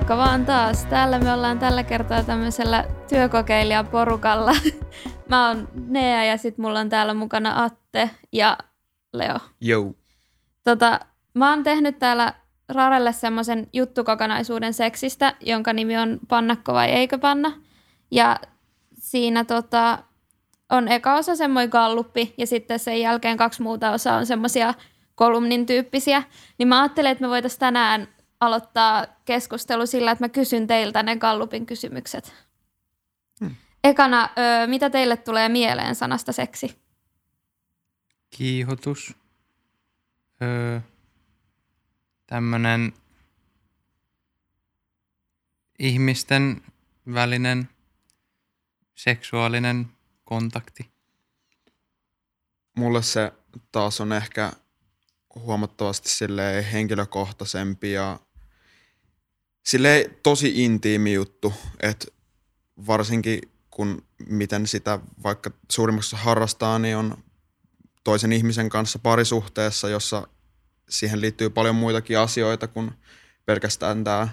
Moikka 0.00 0.16
vaan 0.16 0.46
taas. 0.46 0.84
Täällä 0.84 1.18
me 1.18 1.32
ollaan 1.32 1.58
tällä 1.58 1.82
kertaa 1.82 2.22
tämmöisellä 2.22 2.84
työkokeilijaporukalla. 3.08 4.52
Mä 5.28 5.48
oon 5.48 5.68
Nea 5.86 6.24
ja 6.24 6.36
sit 6.36 6.58
mulla 6.58 6.80
on 6.80 6.88
täällä 6.88 7.14
mukana 7.14 7.64
Atte 7.64 8.10
ja 8.32 8.58
Leo. 9.12 9.36
Jou. 9.60 9.96
Tota, 10.64 11.00
mä 11.34 11.50
oon 11.50 11.62
tehnyt 11.62 11.98
täällä 11.98 12.34
Rarelle 12.68 13.12
semmoisen 13.12 13.66
juttukokonaisuuden 13.72 14.74
seksistä, 14.74 15.34
jonka 15.40 15.72
nimi 15.72 15.98
on 15.98 16.20
Pannakko 16.28 16.72
vai 16.72 16.88
eikö 16.88 17.18
panna. 17.18 17.52
Ja 18.10 18.36
siinä 18.94 19.44
tota, 19.44 19.98
on 20.70 20.88
eka 20.88 21.14
osa 21.14 21.36
semmoinen 21.36 21.70
galluppi 21.70 22.34
ja 22.38 22.46
sitten 22.46 22.78
sen 22.78 23.00
jälkeen 23.00 23.36
kaksi 23.36 23.62
muuta 23.62 23.90
osaa 23.90 24.16
on 24.16 24.26
semmoisia 24.26 24.74
kolumnin 25.14 25.66
tyyppisiä. 25.66 26.22
Niin 26.58 26.68
mä 26.68 26.80
ajattelin, 26.80 27.10
että 27.10 27.24
me 27.24 27.28
voitaisiin 27.28 27.60
tänään 27.60 28.08
aloittaa 28.40 29.06
keskustelu 29.24 29.86
sillä, 29.86 30.10
että 30.10 30.24
mä 30.24 30.28
kysyn 30.28 30.66
teiltä 30.66 31.02
ne 31.02 31.16
Gallupin 31.16 31.66
kysymykset. 31.66 32.34
Hmm. 33.40 33.54
Ekana, 33.84 34.24
ö, 34.24 34.66
mitä 34.66 34.90
teille 34.90 35.16
tulee 35.16 35.48
mieleen 35.48 35.94
sanasta 35.94 36.32
seksi? 36.32 36.78
Kiihotus. 38.30 39.14
Öö, 40.42 40.80
tämmönen 42.26 42.92
ihmisten 45.78 46.62
välinen 47.14 47.68
seksuaalinen 48.94 49.88
kontakti. 50.24 50.90
Mulle 52.76 53.02
se 53.02 53.32
taas 53.72 54.00
on 54.00 54.12
ehkä 54.12 54.52
huomattavasti 55.34 56.08
henkilökohtaisempi 56.72 57.92
ja 57.92 58.20
sille 59.62 60.10
tosi 60.22 60.64
intiimi 60.64 61.12
juttu, 61.12 61.52
että 61.80 62.06
varsinkin 62.86 63.40
kun 63.70 64.04
miten 64.28 64.66
sitä 64.66 64.98
vaikka 65.22 65.50
suurimmassa 65.70 66.16
harrastaa, 66.16 66.78
niin 66.78 66.96
on 66.96 67.24
toisen 68.04 68.32
ihmisen 68.32 68.68
kanssa 68.68 68.98
parisuhteessa, 68.98 69.88
jossa 69.88 70.28
siihen 70.88 71.20
liittyy 71.20 71.50
paljon 71.50 71.74
muitakin 71.74 72.18
asioita 72.18 72.68
kuin 72.68 72.90
pelkästään 73.46 74.04
tämä, 74.04 74.28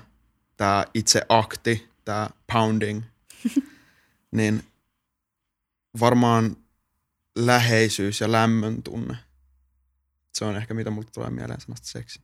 tämä 0.57 0.85
itse 0.93 1.21
akti, 1.29 1.89
tämä 2.05 2.29
pounding, 2.53 3.01
niin 4.31 4.63
varmaan 5.99 6.57
läheisyys 7.35 8.21
ja 8.21 8.31
lämmön 8.31 8.83
tunne. 8.83 9.17
Se 10.33 10.45
on 10.45 10.55
ehkä 10.55 10.73
mitä 10.73 10.89
mulle 10.89 11.07
tulee 11.13 11.29
mieleen 11.29 11.61
sanasta 11.61 11.87
seksi. 11.87 12.21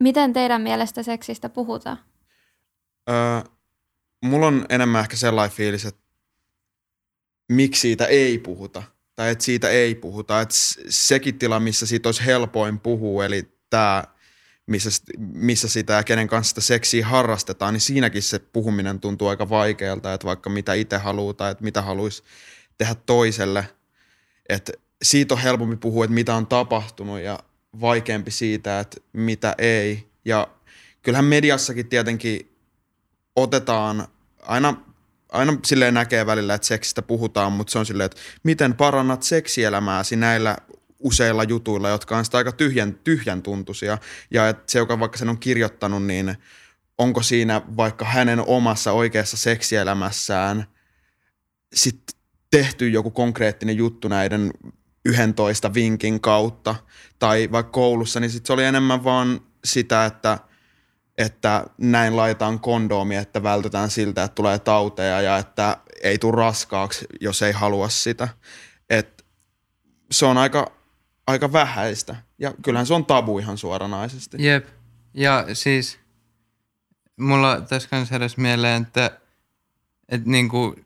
Miten 0.00 0.32
teidän 0.32 0.62
mielestä 0.62 1.02
seksistä 1.02 1.48
puhutaan? 1.48 1.98
Öö, 3.10 3.50
mulla 4.24 4.46
on 4.46 4.66
enemmän 4.68 5.00
ehkä 5.00 5.16
sellainen 5.16 5.56
fiilis, 5.56 5.84
että 5.84 6.00
miksi 7.48 7.80
siitä 7.80 8.06
ei 8.06 8.38
puhuta. 8.38 8.82
Tai 9.16 9.30
että 9.30 9.44
siitä 9.44 9.70
ei 9.70 9.94
puhuta. 9.94 10.40
Että 10.40 10.54
sekin 10.88 11.38
tila, 11.38 11.60
missä 11.60 11.86
siitä 11.86 12.08
olisi 12.08 12.26
helpoin 12.26 12.80
puhua, 12.80 13.24
eli 13.24 13.52
tämä, 13.70 14.04
missä, 14.66 14.90
missä 15.18 15.68
sitä 15.68 15.92
ja 15.92 16.02
kenen 16.04 16.28
kanssa 16.28 16.48
sitä 16.48 16.60
seksiä 16.60 17.06
harrastetaan, 17.06 17.74
niin 17.74 17.80
siinäkin 17.80 18.22
se 18.22 18.38
puhuminen 18.38 19.00
tuntuu 19.00 19.28
aika 19.28 19.48
vaikealta, 19.48 20.14
että 20.14 20.26
vaikka 20.26 20.50
mitä 20.50 20.74
itse 20.74 20.96
haluaa 20.96 21.34
tai 21.34 21.50
että 21.50 21.64
mitä 21.64 21.82
haluaisi 21.82 22.22
tehdä 22.78 22.94
toiselle. 22.94 23.68
Että 24.48 24.72
siitä 25.02 25.34
on 25.34 25.40
helpompi 25.40 25.76
puhua, 25.76 26.04
että 26.04 26.14
mitä 26.14 26.34
on 26.34 26.46
tapahtunut 26.46 27.20
ja 27.20 27.38
vaikeampi 27.80 28.30
siitä, 28.30 28.80
että 28.80 29.00
mitä 29.12 29.54
ei. 29.58 30.08
Ja 30.24 30.48
kyllähän 31.02 31.24
mediassakin 31.24 31.88
tietenkin 31.88 32.56
otetaan 33.36 34.08
aina, 34.42 34.76
aina 35.32 35.58
silleen 35.64 35.94
näkee 35.94 36.26
välillä, 36.26 36.54
että 36.54 36.66
seksistä 36.66 37.02
puhutaan, 37.02 37.52
mutta 37.52 37.70
se 37.70 37.78
on 37.78 37.86
silleen, 37.86 38.06
että 38.06 38.20
miten 38.42 38.74
parannat 38.74 39.22
seksielämääsi 39.22 40.16
näillä 40.16 40.56
useilla 40.98 41.44
jutuilla, 41.44 41.88
jotka 41.88 42.18
on 42.18 42.24
sitä 42.24 42.38
aika 42.38 42.52
tyhjän, 42.52 42.94
tyhjän 42.94 43.42
tuntuisia. 43.42 43.98
Ja 44.30 44.48
että 44.48 44.72
se, 44.72 44.78
joka 44.78 45.00
vaikka 45.00 45.18
sen 45.18 45.28
on 45.28 45.38
kirjoittanut, 45.38 46.06
niin 46.06 46.36
onko 46.98 47.22
siinä 47.22 47.62
vaikka 47.76 48.04
hänen 48.04 48.40
omassa 48.40 48.92
oikeassa 48.92 49.36
seksielämässään 49.36 50.66
sitten 51.74 52.18
tehty 52.50 52.88
joku 52.88 53.10
konkreettinen 53.10 53.76
juttu 53.76 54.08
näiden 54.08 54.50
11 55.04 55.74
vinkin 55.74 56.20
kautta 56.20 56.74
tai 57.18 57.48
vaikka 57.52 57.72
koulussa, 57.72 58.20
niin 58.20 58.30
sit 58.30 58.46
se 58.46 58.52
oli 58.52 58.64
enemmän 58.64 59.04
vaan 59.04 59.40
sitä, 59.64 60.04
että, 60.04 60.38
että 61.18 61.64
näin 61.78 62.16
laitetaan 62.16 62.60
kondoomi, 62.60 63.16
että 63.16 63.42
vältetään 63.42 63.90
siltä, 63.90 64.24
että 64.24 64.34
tulee 64.34 64.58
tauteja 64.58 65.20
ja 65.20 65.38
että 65.38 65.76
ei 66.02 66.18
tule 66.18 66.36
raskaaksi, 66.36 67.06
jos 67.20 67.42
ei 67.42 67.52
halua 67.52 67.88
sitä. 67.88 68.28
Et 68.90 69.24
se 70.10 70.26
on 70.26 70.38
aika, 70.38 70.72
aika 71.26 71.52
vähäistä 71.52 72.16
ja 72.38 72.54
kyllähän 72.62 72.86
se 72.86 72.94
on 72.94 73.06
tabu 73.06 73.38
ihan 73.38 73.58
suoranaisesti. 73.58 74.36
Jep. 74.40 74.66
Ja 75.14 75.46
siis 75.52 75.98
mulla 77.16 77.60
tässä 77.60 77.88
kanssa 77.88 78.14
heräsi 78.14 78.40
mieleen, 78.40 78.82
että, 78.82 79.20
että 80.08 80.30
niinku 80.30 80.76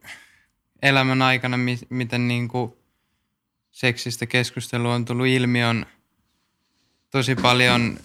elämän 0.82 1.22
aikana, 1.22 1.58
miten 1.90 2.28
niinku 2.28 2.81
seksistä 3.72 4.26
keskustelu 4.26 4.88
on 4.88 5.04
tullut 5.04 5.26
ilmi, 5.26 5.64
on 5.64 5.86
tosi 7.10 7.34
paljon 7.34 7.98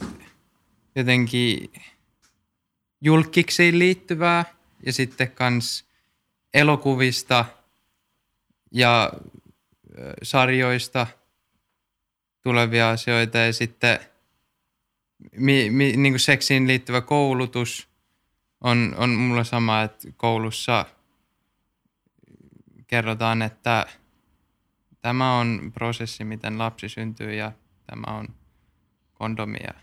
jotenkin 0.96 1.72
julkiksiin 3.02 3.80
liittyvää 3.80 4.46
ja 4.86 4.94
sitten 4.94 5.32
kans 5.32 5.86
elokuvista 6.54 7.46
ja 8.72 9.14
sarjoista 10.24 11.08
tulevia 12.42 12.90
asioita 12.90 13.38
ja 13.38 13.54
sitten 13.54 14.00
mi, 15.32 15.70
mi, 15.70 15.98
niin 15.98 16.14
kuin 16.14 16.20
seksiin 16.20 16.68
liittyvä 16.68 17.02
koulutus 17.02 17.88
on, 18.62 18.96
on 18.98 19.10
mulla 19.10 19.44
sama, 19.44 19.82
että 19.82 20.08
koulussa 20.18 20.86
kerrotaan, 22.88 23.42
että– 23.42 23.86
tämä 25.08 25.38
on 25.38 25.72
prosessi, 25.74 26.24
miten 26.24 26.58
lapsi 26.58 26.90
syntyy 26.90 27.34
ja 27.34 27.52
tämä 27.86 28.18
on 28.18 28.28
kondomia. 29.14 29.74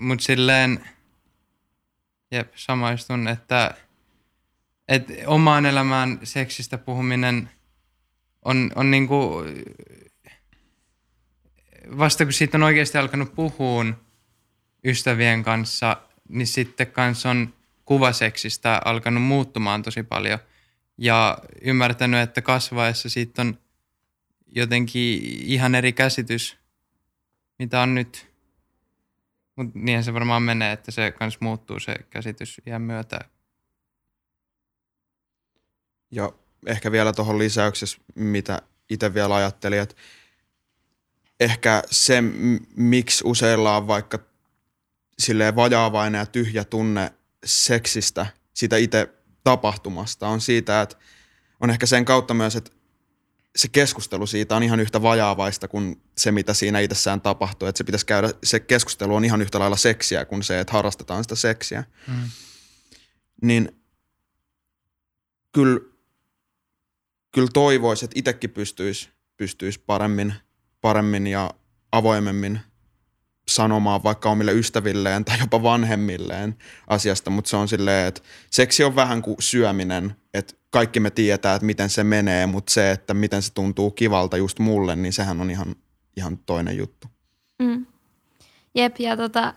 Mutta 0.00 0.24
silleen, 0.24 0.84
jep, 2.30 2.52
samaistun, 2.54 3.28
että, 3.28 3.74
että 4.88 5.12
omaan 5.26 5.66
elämään 5.66 6.18
seksistä 6.22 6.78
puhuminen 6.78 7.50
on, 8.44 8.70
on 8.74 8.90
niinku, 8.90 9.44
vasta 11.98 12.24
kun 12.24 12.32
siitä 12.32 12.58
on 12.58 12.62
oikeasti 12.62 12.98
alkanut 12.98 13.34
puhuun 13.34 13.96
ystävien 14.84 15.42
kanssa, 15.42 15.96
niin 16.28 16.46
sitten 16.46 16.86
kanssa 16.86 17.30
on 17.30 17.54
kuvaseksistä 17.84 18.80
alkanut 18.84 19.22
muuttumaan 19.22 19.82
tosi 19.82 20.02
paljon– 20.02 20.38
ja 21.00 21.38
ymmärtänyt, 21.62 22.20
että 22.20 22.42
kasvaessa 22.42 23.08
siitä 23.08 23.42
on 23.42 23.58
jotenkin 24.46 25.22
ihan 25.24 25.74
eri 25.74 25.92
käsitys, 25.92 26.56
mitä 27.58 27.80
on 27.80 27.94
nyt. 27.94 28.26
Mutta 29.56 29.78
niinhän 29.78 30.04
se 30.04 30.14
varmaan 30.14 30.42
menee, 30.42 30.72
että 30.72 30.90
se 30.90 31.12
kans 31.12 31.40
muuttuu 31.40 31.80
se 31.80 31.94
käsitys 32.10 32.60
iän 32.66 32.82
myötä. 32.82 33.20
Ja 36.10 36.32
ehkä 36.66 36.92
vielä 36.92 37.12
tuohon 37.12 37.38
lisäyksessä, 37.38 37.98
mitä 38.14 38.62
itse 38.90 39.14
vielä 39.14 39.34
ajattelin, 39.34 39.80
että 39.80 39.94
ehkä 41.40 41.82
se, 41.90 42.22
miksi 42.76 43.24
useilla 43.26 43.76
on 43.76 43.86
vaikka 43.86 44.18
silleen 45.18 45.56
vajaavainen 45.56 46.18
ja 46.18 46.26
tyhjä 46.26 46.64
tunne 46.64 47.12
seksistä, 47.44 48.26
sitä 48.54 48.76
itse 48.76 49.19
tapahtumasta, 49.44 50.28
on 50.28 50.40
siitä, 50.40 50.82
että 50.82 50.96
on 51.60 51.70
ehkä 51.70 51.86
sen 51.86 52.04
kautta 52.04 52.34
myös, 52.34 52.56
että 52.56 52.70
se 53.56 53.68
keskustelu 53.68 54.26
siitä 54.26 54.56
on 54.56 54.62
ihan 54.62 54.80
yhtä 54.80 55.02
vajaavaista 55.02 55.68
kuin 55.68 56.02
se, 56.18 56.32
mitä 56.32 56.54
siinä 56.54 56.80
itsessään 56.80 57.20
tapahtuu. 57.20 57.68
Että 57.68 57.78
se 57.78 57.84
pitäisi 57.84 58.06
käydä, 58.06 58.30
se 58.44 58.60
keskustelu 58.60 59.14
on 59.14 59.24
ihan 59.24 59.42
yhtä 59.42 59.58
lailla 59.58 59.76
seksiä 59.76 60.24
kuin 60.24 60.42
se, 60.42 60.60
että 60.60 60.72
harrastetaan 60.72 61.24
sitä 61.24 61.34
seksiä. 61.34 61.84
Mm. 62.06 62.30
Niin 63.42 63.82
kyllä, 65.52 65.80
kyllä 67.32 67.48
toivoisi, 67.52 68.04
että 68.04 68.18
itsekin 68.18 68.50
pystyisi, 68.50 69.08
pystyisi 69.36 69.80
paremmin, 69.86 70.34
paremmin 70.80 71.26
ja 71.26 71.54
avoimemmin 71.92 72.60
sanomaan 73.50 74.02
vaikka 74.02 74.30
omille 74.30 74.52
ystävilleen 74.52 75.24
tai 75.24 75.38
jopa 75.40 75.62
vanhemmilleen 75.62 76.56
asiasta, 76.86 77.30
mutta 77.30 77.50
se 77.50 77.56
on 77.56 77.68
silleen, 77.68 78.08
että 78.08 78.20
seksi 78.50 78.84
on 78.84 78.96
vähän 78.96 79.22
kuin 79.22 79.36
syöminen, 79.40 80.16
että 80.34 80.54
kaikki 80.70 81.00
me 81.00 81.10
tietää, 81.10 81.54
että 81.54 81.66
miten 81.66 81.90
se 81.90 82.04
menee, 82.04 82.46
mutta 82.46 82.72
se, 82.72 82.90
että 82.90 83.14
miten 83.14 83.42
se 83.42 83.54
tuntuu 83.54 83.90
kivalta 83.90 84.36
just 84.36 84.58
mulle, 84.58 84.96
niin 84.96 85.12
sehän 85.12 85.40
on 85.40 85.50
ihan, 85.50 85.74
ihan 86.16 86.38
toinen 86.38 86.76
juttu. 86.76 87.08
Mm. 87.62 87.86
Jep, 88.74 88.98
ja 88.98 89.16
tota, 89.16 89.54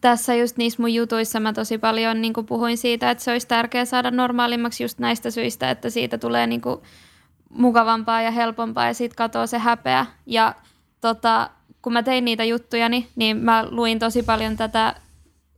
tässä 0.00 0.34
just 0.34 0.56
niissä 0.56 0.82
mun 0.82 0.94
jutuissa 0.94 1.40
mä 1.40 1.52
tosi 1.52 1.78
paljon 1.78 2.20
niin 2.20 2.32
puhuin 2.46 2.78
siitä, 2.78 3.10
että 3.10 3.24
se 3.24 3.30
olisi 3.30 3.46
tärkeää 3.46 3.84
saada 3.84 4.10
normaalimmaksi 4.10 4.84
just 4.84 4.98
näistä 4.98 5.30
syistä, 5.30 5.70
että 5.70 5.90
siitä 5.90 6.18
tulee 6.18 6.46
niin 6.46 6.62
mukavampaa 7.50 8.22
ja 8.22 8.30
helpompaa 8.30 8.86
ja 8.86 8.94
siitä 8.94 9.14
katoaa 9.14 9.46
se 9.46 9.58
häpeä. 9.58 10.06
Ja 10.26 10.54
tota, 11.00 11.50
kun 11.82 11.92
mä 11.92 12.02
tein 12.02 12.24
niitä 12.24 12.44
juttuja, 12.44 12.88
niin 12.88 13.36
mä 13.36 13.66
luin 13.70 13.98
tosi 13.98 14.22
paljon 14.22 14.56
tätä 14.56 14.94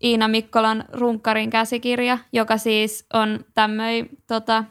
Iina 0.03 0.29
Mikkolan 0.29 0.85
Runkkarin 0.93 1.51
käsikirja, 1.51 2.19
joka 2.33 2.57
siis 2.57 3.07
on 3.13 3.45
tämmöinen 3.55 4.09
tota, 4.27 4.65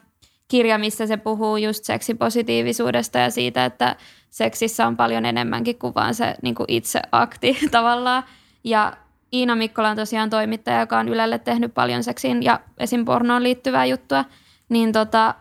kirja, 0.48 0.78
missä 0.78 1.06
se 1.06 1.16
puhuu 1.16 1.56
just 1.56 1.84
seksipositiivisuudesta 1.84 3.18
ja 3.18 3.30
siitä, 3.30 3.64
että 3.64 3.96
seksissä 4.30 4.86
on 4.86 4.96
paljon 4.96 5.24
enemmänkin 5.24 5.78
kuin 5.78 5.94
vaan 5.94 6.14
se 6.14 6.34
niin 6.42 6.54
kuin 6.54 6.66
itse 6.68 7.02
akti 7.12 7.58
tavallaan. 7.70 8.22
Ja 8.64 8.92
Iina 9.32 9.56
Mikkola 9.56 9.88
on 9.88 9.96
tosiaan 9.96 10.30
toimittaja, 10.30 10.80
joka 10.80 10.98
on 10.98 11.08
Ylelle 11.08 11.38
tehnyt 11.38 11.74
paljon 11.74 12.04
seksiin 12.04 12.42
ja 12.42 12.60
esim. 12.78 13.04
pornoon 13.04 13.42
liittyvää 13.42 13.84
juttua. 13.84 14.24
Niin 14.68 14.92
tota, 14.92 15.34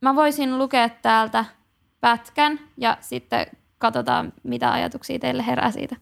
mä 0.00 0.14
voisin 0.14 0.58
lukea 0.58 0.88
täältä 0.88 1.44
pätkän 2.00 2.60
ja 2.76 2.96
sitten 3.00 3.46
katsotaan, 3.78 4.32
mitä 4.42 4.72
ajatuksia 4.72 5.18
teille 5.18 5.46
herää 5.46 5.70
siitä. 5.70 5.96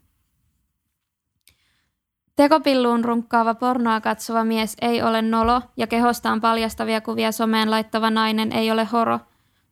Tekopilluun 2.37 3.05
runkkaava 3.05 3.55
pornoa 3.55 4.01
katsova 4.01 4.45
mies 4.45 4.77
ei 4.83 5.03
ole 5.03 5.23
nolo 5.23 5.63
ja 5.77 5.87
kehostaan 5.87 6.41
paljastavia 6.41 7.01
kuvia 7.01 7.33
someen 7.33 7.71
laittava 7.71 8.11
nainen 8.11 8.53
ei 8.53 8.71
ole 8.71 8.85
horo. 8.85 9.19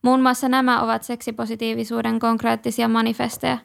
Muun 0.02 0.22
muassa 0.22 0.48
nämä 0.48 0.82
ovat 0.82 1.02
seksipositiivisuuden 1.02 2.18
konkreettisia 2.18 2.88
manifesteja. 2.88 3.58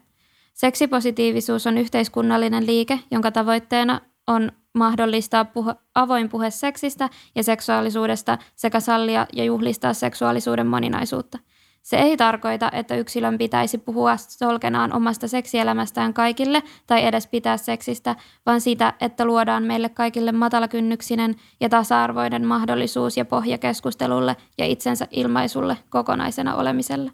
Seksipositiivisuus 0.53 1.67
on 1.67 1.77
yhteiskunnallinen 1.77 2.65
liike, 2.65 2.99
jonka 3.11 3.31
tavoitteena 3.31 4.01
on 4.27 4.51
mahdollistaa 4.73 5.45
puhe, 5.45 5.75
avoin 5.95 6.29
puhe 6.29 6.49
seksistä 6.49 7.09
ja 7.35 7.43
seksuaalisuudesta 7.43 8.37
sekä 8.55 8.79
sallia 8.79 9.27
ja 9.33 9.43
juhlistaa 9.43 9.93
seksuaalisuuden 9.93 10.67
moninaisuutta– 10.67 11.39
se 11.89 11.97
ei 11.97 12.17
tarkoita, 12.17 12.69
että 12.73 12.95
yksilön 12.95 13.37
pitäisi 13.37 13.77
puhua 13.77 14.17
solkenaan 14.17 14.93
omasta 14.93 15.27
seksielämästään 15.27 16.13
kaikille 16.13 16.63
tai 16.87 17.05
edes 17.05 17.27
pitää 17.27 17.57
seksistä, 17.57 18.15
vaan 18.45 18.61
sitä, 18.61 18.93
että 18.99 19.25
luodaan 19.25 19.63
meille 19.63 19.89
kaikille 19.89 20.31
matalakynnyksinen 20.31 21.35
ja 21.59 21.69
tasa-arvoinen 21.69 22.47
mahdollisuus 22.47 23.17
ja 23.17 23.25
pohja 23.25 23.57
keskustelulle 23.57 24.35
ja 24.57 24.65
itsensä 24.65 25.07
ilmaisulle 25.11 25.77
kokonaisena 25.89 26.55
olemiselle. 26.55 27.11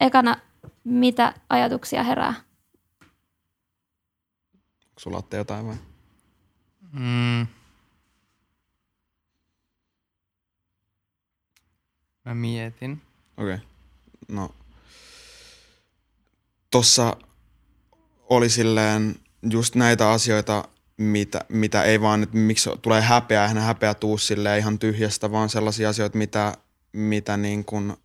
Ekana, 0.00 0.36
mitä 0.84 1.34
ajatuksia 1.48 2.02
herää? 2.02 2.34
Onko 4.88 4.98
sulla 4.98 5.22
jotain 5.32 5.66
vai? 5.66 5.76
Mm. 6.92 7.46
Mä 12.24 12.34
mietin. 12.34 13.09
Okei. 13.40 13.54
Okay. 13.54 13.66
No. 14.28 14.50
Tossa 16.70 17.16
oli 18.28 18.48
silleen 18.48 19.16
just 19.50 19.74
näitä 19.74 20.10
asioita, 20.10 20.68
mitä, 20.96 21.44
mitä 21.48 21.82
ei 21.82 22.00
vaan, 22.00 22.22
että 22.22 22.36
miksi 22.36 22.70
tulee 22.82 23.00
häpeä, 23.00 23.42
eihän 23.42 23.58
häpeä 23.58 23.94
tuu 23.94 24.18
silleen 24.18 24.58
ihan 24.58 24.78
tyhjästä, 24.78 25.32
vaan 25.32 25.48
sellaisia 25.48 25.88
asioita, 25.88 26.18
mitä, 26.18 26.54
mitä 26.92 27.36
niin 27.36 27.64
kuin 27.64 27.96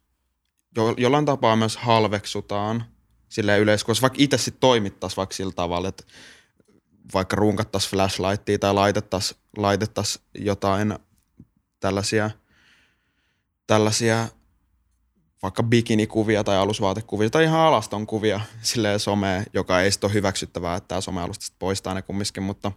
jo, 0.76 0.94
jollain 0.98 1.26
tapaa 1.26 1.56
myös 1.56 1.78
halveksutaan 1.78 2.86
silleen 3.30 3.62
yleiskossa, 3.62 4.02
vaikka 4.02 4.18
itse 4.22 4.38
sitten 4.38 4.60
toimittaisi 4.60 5.18
vaikka 5.18 5.36
sillä 5.36 5.54
tavalla, 5.54 5.88
että 5.88 6.04
vaikka 7.14 7.36
runkattaisiin 7.36 7.92
flashlightia 7.92 8.60
tai 8.60 8.74
laitettaisiin 8.74 9.40
laitettais 9.58 10.20
jotain 10.36 11.00
tällaisia, 11.80 12.32
tällaisia 13.68 14.28
vaikka 15.46 15.64
bikinikuvia 15.64 16.44
tai 16.44 16.58
alusvaatekuvia 16.58 17.30
tai 17.30 17.44
ihan 17.44 17.60
alaston 17.60 18.08
kuvia 18.08 18.42
silleen 18.62 19.00
someen, 19.00 19.46
joka 19.54 19.82
ei 19.82 19.92
sitten 19.92 20.08
ole 20.08 20.14
hyväksyttävää, 20.14 20.76
että 20.76 20.88
tämä 20.88 21.02
somealusta 21.02 21.56
poistaa 21.60 21.94
ne 21.94 22.02
kumminkin, 22.02 22.44
mutta 22.44 22.72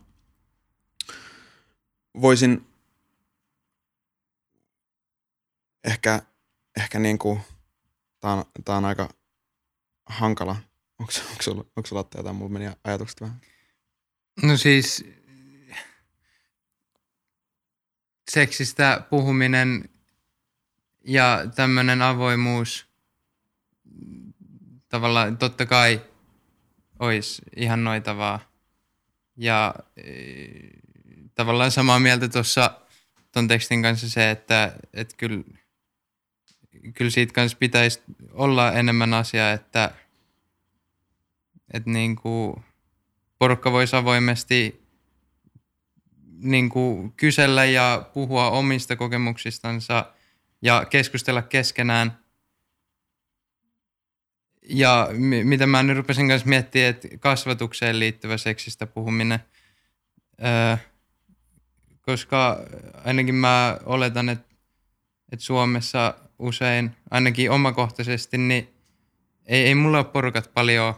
voisin 2.20 2.66
ehkä, 5.84 6.22
ehkä 6.76 6.98
niin 6.98 7.18
kuin, 7.18 7.40
tämä 8.20 8.34
on, 8.34 8.44
tää 8.64 8.76
on 8.76 8.84
aika 8.84 9.08
hankala. 10.06 10.56
Onko, 10.98 11.12
onko, 11.30 11.42
sulla, 11.42 11.64
onko 11.76 11.86
sulla 11.86 12.04
jotain? 12.16 12.36
Mulla 12.36 12.50
meni 12.50 12.70
ajatukset 12.84 13.20
vähän. 13.20 13.40
No 14.42 14.56
siis 14.56 15.04
seksistä 18.30 19.06
puhuminen 19.10 19.88
ja 21.08 21.44
tämmöinen 21.54 22.02
avoimuus 22.02 22.86
tavallaan 24.88 25.38
totta 25.38 25.66
kai 25.66 26.00
olisi 26.98 27.42
ihan 27.56 27.84
noitavaa. 27.84 28.40
Ja 29.36 29.74
e, 29.96 30.04
tavallaan 31.34 31.70
samaa 31.70 31.98
mieltä 32.00 32.28
tuossa 32.28 32.80
ton 33.32 33.48
tekstin 33.48 33.82
kanssa 33.82 34.10
se, 34.10 34.30
että 34.30 34.72
et 34.94 35.14
kyllä, 35.16 35.44
kyllä 36.94 37.10
siitä 37.10 37.32
kanssa 37.32 37.58
pitäisi 37.58 38.02
olla 38.32 38.72
enemmän 38.72 39.14
asiaa, 39.14 39.52
että 39.52 39.90
et 41.74 41.86
niinku 41.86 42.62
porukka 43.38 43.72
voisi 43.72 43.96
avoimesti 43.96 44.82
niinku 46.38 47.12
kysellä 47.16 47.64
ja 47.64 48.10
puhua 48.14 48.50
omista 48.50 48.96
kokemuksistansa– 48.96 50.04
ja 50.62 50.84
keskustella 50.90 51.42
keskenään. 51.42 52.18
Ja 54.68 55.08
mitä 55.44 55.66
mä 55.66 55.82
nyt 55.82 55.96
rupesin 55.96 56.28
kanssa 56.28 56.48
miettimään, 56.48 56.90
että 56.90 57.08
kasvatukseen 57.20 57.98
liittyvä 57.98 58.36
seksistä 58.36 58.86
puhuminen, 58.86 59.38
öö, 60.44 60.76
koska 62.00 62.58
ainakin 63.04 63.34
mä 63.34 63.78
oletan, 63.84 64.28
että, 64.28 64.54
että 65.32 65.44
Suomessa 65.44 66.14
usein, 66.38 66.96
ainakin 67.10 67.50
omakohtaisesti, 67.50 68.38
niin 68.38 68.68
ei, 69.46 69.64
ei 69.64 69.74
mulla 69.74 69.98
ole 69.98 70.04
porukat 70.04 70.50
paljon 70.54 70.94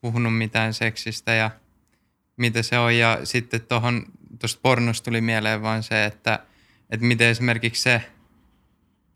puhunut 0.00 0.38
mitään 0.38 0.74
seksistä 0.74 1.34
ja 1.34 1.50
mitä 2.36 2.62
se 2.62 2.78
on. 2.78 2.96
Ja 2.96 3.18
sitten 3.24 3.60
tuohon, 3.60 4.04
tuosta 4.38 4.60
pornosta 4.62 5.04
tuli 5.04 5.20
mieleen 5.20 5.62
vaan 5.62 5.82
se, 5.82 6.04
että, 6.04 6.38
että 6.90 7.06
miten 7.06 7.28
esimerkiksi 7.28 7.82
se, 7.82 8.02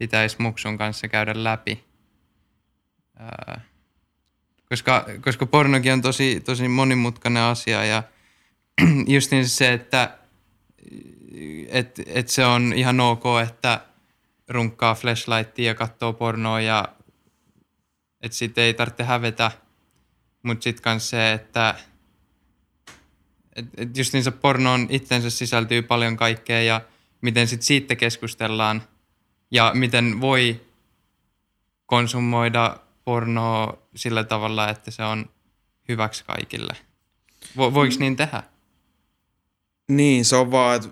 pitäisi 0.03 0.37
muksun 0.39 0.79
kanssa 0.79 1.09
käydä 1.09 1.33
läpi. 1.37 1.85
Koska, 4.69 5.07
koska 5.21 5.47
pornokin 5.47 5.93
on 5.93 6.03
tosi, 6.03 6.41
tosi 6.41 6.69
monimutkainen 6.69 7.43
asia 7.43 7.85
ja 7.85 8.03
just 9.15 9.31
niin 9.31 9.49
se, 9.49 9.73
että 9.73 10.19
et, 11.69 12.01
et 12.07 12.29
se 12.29 12.45
on 12.45 12.73
ihan 12.77 13.01
ok, 13.01 13.25
että 13.43 13.81
runkkaa 14.49 14.95
flashlightia 14.95 15.67
ja 15.67 15.75
katsoo 15.75 16.13
pornoa 16.13 16.61
ja 16.61 16.89
että 18.23 18.37
sitten 18.37 18.65
ei 18.65 18.75
tarvitse 18.75 19.05
hävetä. 19.05 19.51
Mutta 20.43 20.63
sitten 20.63 20.93
myös 20.93 21.11
se, 21.11 21.33
että 21.33 21.75
et, 23.57 23.67
et 23.77 23.97
just 23.97 24.13
niin 24.13 24.25
se 24.25 24.31
pornoon 24.31 24.87
itsensä 24.91 25.31
sisältyy 25.31 25.83
paljon 25.83 26.17
kaikkea 26.17 26.63
ja 26.63 26.81
miten 27.21 27.49
sitten 27.49 27.67
siitä 27.67 27.97
keskustellaan– 27.97 28.83
ja 29.53 29.73
miten 29.75 30.21
voi 30.21 30.61
konsumoida 31.87 32.77
pornoa 33.05 33.79
sillä 33.97 34.25
tavalla, 34.25 34.69
että 34.69 34.91
se 34.91 35.03
on 35.03 35.31
hyväksi 35.89 36.25
kaikille. 36.25 36.77
Vo, 37.57 37.75
voiko 37.75 37.95
niin 37.99 38.17
tehdä? 38.17 38.43
Niin, 39.89 40.25
se 40.25 40.37
on 40.37 40.51
vaan, 40.51 40.77
että 40.77 40.89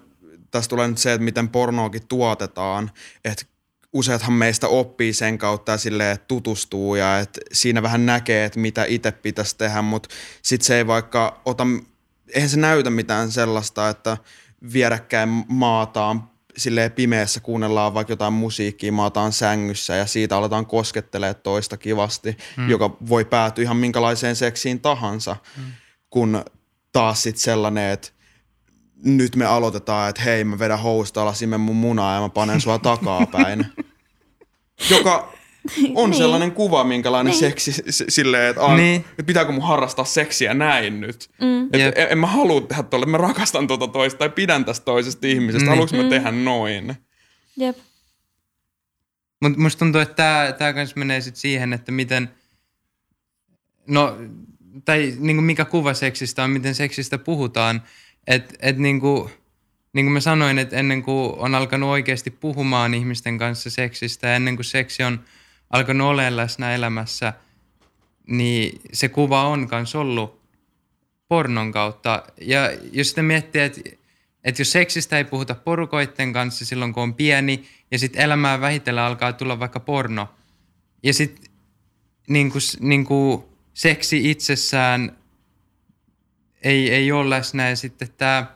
tässä 0.50 0.70
tulee 0.70 0.88
nyt 0.88 0.98
se, 0.98 1.12
että 1.12 1.24
miten 1.24 1.48
pornoakin 1.48 2.06
tuotetaan, 2.06 2.90
että 3.24 3.44
useathan 3.92 4.32
meistä 4.32 4.68
oppii 4.68 5.12
sen 5.12 5.38
kautta 5.38 5.72
ja 5.72 5.78
silleen, 5.78 6.14
että 6.14 6.26
tutustuu 6.28 6.94
ja 6.94 7.18
että 7.18 7.40
siinä 7.52 7.82
vähän 7.82 8.06
näkee, 8.06 8.44
että 8.44 8.60
mitä 8.60 8.84
itse 8.84 9.12
pitäisi 9.12 9.58
tehdä, 9.58 9.82
mutta 9.82 10.08
sitten 10.42 10.66
se 10.66 10.76
ei 10.76 10.86
vaikka 10.86 11.40
ota, 11.44 11.66
eihän 12.34 12.50
se 12.50 12.56
näytä 12.56 12.90
mitään 12.90 13.30
sellaista, 13.30 13.88
että 13.88 14.16
vierekkäin 14.72 15.44
maataan 15.48 16.29
silleen 16.56 16.92
pimeässä 16.92 17.40
kuunnellaan 17.40 17.94
vaikka 17.94 18.12
jotain 18.12 18.32
musiikkia, 18.32 18.92
maataan 18.92 19.32
sängyssä 19.32 19.96
ja 19.96 20.06
siitä 20.06 20.36
aletaan 20.36 20.66
koskettelee 20.66 21.34
toista 21.34 21.76
kivasti, 21.76 22.36
mm. 22.56 22.70
joka 22.70 22.96
voi 23.08 23.24
päätyä 23.24 23.62
ihan 23.62 23.76
minkälaiseen 23.76 24.36
seksiin 24.36 24.80
tahansa, 24.80 25.36
mm. 25.56 25.62
kun 26.10 26.44
taas 26.92 27.22
sitten 27.22 27.42
sellainen, 27.42 27.90
että 27.90 28.08
nyt 29.04 29.36
me 29.36 29.44
aloitetaan, 29.44 30.10
että 30.10 30.22
hei 30.22 30.44
mä 30.44 30.58
vedän 30.58 30.78
housta 30.78 31.22
alasin 31.22 31.60
mun 31.60 31.76
munaa 31.76 32.14
ja 32.14 32.20
mä 32.20 32.28
panen 32.28 32.60
sua 32.60 32.78
takapäin. 32.88 33.66
joka 34.90 35.32
on 35.94 36.10
Niin. 36.10 36.18
sellainen 36.18 36.52
kuva, 36.52 36.84
minkälainen 36.84 37.30
Niin. 37.30 37.40
seksi 37.40 37.72
s- 37.72 38.04
silleen, 38.08 38.50
että, 38.50 38.66
niin. 38.66 38.76
Niin. 38.76 39.00
että 39.10 39.22
pitääkö 39.24 39.52
mun 39.52 39.62
harrastaa 39.66 40.04
seksiä 40.04 40.54
näin 40.54 41.00
nyt. 41.00 41.30
Mm. 41.40 41.64
Et 41.72 41.80
Jep. 41.80 41.98
en, 41.98 42.06
en 42.10 42.18
mä 42.18 42.26
halua 42.26 42.60
tehdä 42.60 42.82
tuolle, 42.82 43.06
mä 43.06 43.16
rakastan 43.18 43.66
tuota 43.66 43.88
toista 43.88 44.18
tai 44.18 44.28
pidän 44.30 44.64
tästä 44.64 44.84
toisesta 44.84 45.26
ihmisestä. 45.26 45.58
Niin. 45.64 45.68
Haluanko 45.68 45.96
mä 45.96 46.02
Mm. 46.02 46.08
tehdä 46.08 46.30
noin? 46.30 46.94
Jep. 47.56 47.76
Mutta 49.42 49.58
musta 49.58 49.78
tuntuu, 49.78 50.00
että 50.00 50.14
tämä 50.14 50.52
tää 50.58 50.72
kans 50.72 50.96
menee 50.96 51.20
sit 51.20 51.36
siihen, 51.36 51.72
että 51.72 51.92
miten, 51.92 52.30
no, 53.86 54.16
tai 54.84 55.14
niinku 55.18 55.42
mikä 55.42 55.64
kuva 55.64 55.94
seksistä 55.94 56.44
on, 56.44 56.50
miten 56.50 56.74
seksistä 56.74 57.18
puhutaan. 57.18 57.82
Että 58.26 58.54
et 58.60 58.78
niinku, 58.78 59.30
niin 59.92 60.06
kuin 60.06 60.12
mä 60.12 60.20
sanoin, 60.20 60.58
että 60.58 60.76
ennen 60.76 61.02
kuin 61.02 61.34
on 61.38 61.54
alkanut 61.54 61.88
oikeasti 61.90 62.30
puhumaan 62.30 62.94
ihmisten 62.94 63.38
kanssa 63.38 63.70
seksistä 63.70 64.28
ja 64.28 64.34
ennen 64.36 64.56
kuin 64.56 64.64
seksi 64.64 65.02
on 65.02 65.20
alkanut 65.70 66.08
olemaan 66.08 66.36
läsnä 66.36 66.74
elämässä, 66.74 67.32
niin 68.26 68.80
se 68.92 69.08
kuva 69.08 69.48
on 69.48 69.68
myös 69.72 69.94
ollut 69.94 70.40
pornon 71.28 71.72
kautta. 71.72 72.22
Ja 72.40 72.60
jos 72.92 73.08
sitä 73.08 73.22
miettii, 73.22 73.62
että, 73.62 73.80
että 74.44 74.60
jos 74.60 74.72
seksistä 74.72 75.18
ei 75.18 75.24
puhuta 75.24 75.54
porukoitten 75.54 76.32
kanssa 76.32 76.66
silloin, 76.66 76.92
kun 76.92 77.02
on 77.02 77.14
pieni, 77.14 77.68
ja 77.90 77.98
sitten 77.98 78.22
elämää 78.22 78.60
vähitellen 78.60 79.04
alkaa 79.04 79.32
tulla 79.32 79.60
vaikka 79.60 79.80
porno, 79.80 80.34
ja 81.02 81.14
sitten 81.14 81.50
niin 82.28 82.50
kuin, 82.50 82.62
niin 82.80 83.06
seksi 83.74 84.30
itsessään 84.30 85.16
ei, 86.62 86.90
ei 86.90 87.12
ole 87.12 87.30
läsnä, 87.30 87.68
ja 87.68 87.76
sitten 87.76 88.08
tämä, 88.18 88.46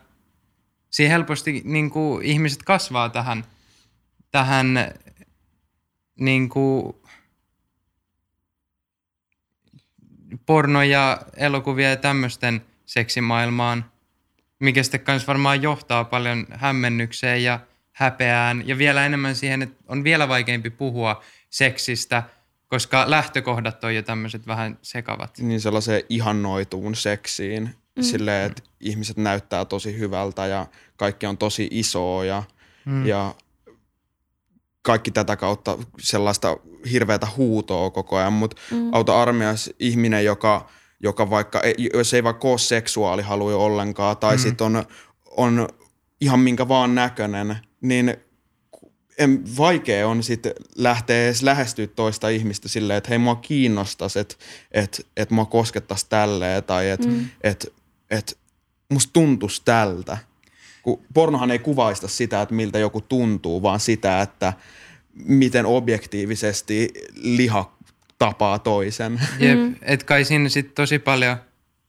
siihen 0.91 1.13
helposti 1.13 1.63
niin 1.65 1.91
kuin 1.91 2.25
ihmiset 2.25 2.63
kasvaa 2.63 3.09
tähän, 3.09 3.45
tähän 4.31 4.95
niin 6.21 6.49
kuin 6.49 6.97
porno 10.47 10.83
ja 10.83 11.19
elokuvia 11.37 11.91
ja 11.91 11.97
tämmöisten 11.97 12.61
seksimaailmaan, 12.87 13.85
mikä 14.59 14.83
sitten 14.83 15.01
kanssa 15.01 15.27
varmaan 15.27 15.63
johtaa 15.63 16.05
paljon 16.05 16.47
hämmennykseen 16.51 17.45
ja 17.45 17.61
häpeään 17.93 18.69
ja 18.69 18.79
vielä 18.79 19.07
enemmän 19.07 19.37
siihen, 19.37 19.63
että 19.63 19.85
on 19.89 20.05
vielä 20.05 20.29
vaikeampi 20.29 20.71
puhua 20.71 21.23
seksistä, 21.51 22.23
koska 22.69 23.11
lähtökohdat 23.11 23.85
on 23.85 23.95
jo 23.95 24.03
tämmöiset 24.03 24.47
vähän 24.47 24.79
sekavat. 24.83 25.39
Niin 25.39 25.61
sellaiseen 25.61 26.03
ihannoituun 26.09 26.95
seksiin. 26.95 27.71
Mm. 27.97 28.03
Silleen, 28.03 28.47
että 28.47 28.63
ihmiset 28.81 29.17
näyttää 29.17 29.65
tosi 29.65 29.99
hyvältä 29.99 30.47
ja 30.47 30.67
kaikki 30.97 31.27
on 31.27 31.39
tosi 31.39 31.69
isoa 31.71 32.25
ja, 32.25 32.43
mm. 32.85 33.07
ja 33.07 33.35
kaikki 34.85 35.11
tätä 35.11 35.37
kautta 35.37 35.79
sellaista 36.01 36.57
hirveätä 36.93 37.27
huutoa 37.37 37.91
koko 37.91 38.17
ajan, 38.17 38.33
mutta 38.33 38.57
mm. 38.71 38.89
auta 38.93 39.23
armias 39.23 39.71
ihminen, 39.79 40.25
joka, 40.25 40.69
joka 41.01 41.31
vaikka, 41.31 41.61
ei, 41.61 41.75
jos 41.95 42.15
ei 42.15 42.25
vaikka 42.25 42.49
ole 42.49 42.59
seksuaalihaluja 42.59 43.57
ollenkaan 43.57 44.17
tai 44.17 44.37
mm. 44.37 44.41
sitten 44.41 44.65
on, 44.65 44.85
on 45.37 45.69
ihan 46.21 46.41
minkä 46.41 46.69
vaan 46.69 46.95
näköinen, 46.95 47.57
niin 47.81 48.17
en, 49.19 49.57
vaikea 49.57 50.09
on 50.09 50.23
sitten 50.23 50.53
lähteä 50.77 51.25
edes 51.25 51.43
lähestyä 51.43 51.87
toista 51.87 52.29
ihmistä 52.29 52.69
silleen, 52.69 52.99
että 52.99 53.09
hei 53.09 53.19
mua 53.19 53.37
kiinnostaisi, 53.37 54.19
että 54.19 54.35
et, 54.73 55.07
et 55.17 55.31
mua 55.31 55.45
koskettaisi 55.45 56.07
tälleen 56.09 56.65
tai 56.65 56.91
että 56.91 57.09
mm. 57.09 57.29
et, 57.41 57.73
et 58.11 58.39
musta 58.89 59.13
tuntuisi 59.13 59.63
tältä. 59.65 60.19
Kun 60.85 61.03
pornohan 61.15 61.51
ei 61.51 61.59
kuvaista 61.59 62.09
sitä, 62.09 62.43
että 62.43 62.55
miltä 62.55 62.79
joku 62.79 63.01
tuntuu, 63.01 63.63
vaan 63.63 63.81
sitä, 63.81 64.23
että 64.23 64.53
miten 65.15 65.67
objektiivisesti 65.67 66.93
liha 67.15 67.77
tapaa 68.19 68.59
toisen. 68.59 69.21
Jep, 69.39 69.59
mm. 69.59 69.75
et 69.83 70.05
kai 70.05 70.25
siinä 70.25 70.49
sitten 70.49 70.75
tosi 70.75 70.99
paljon 70.99 71.37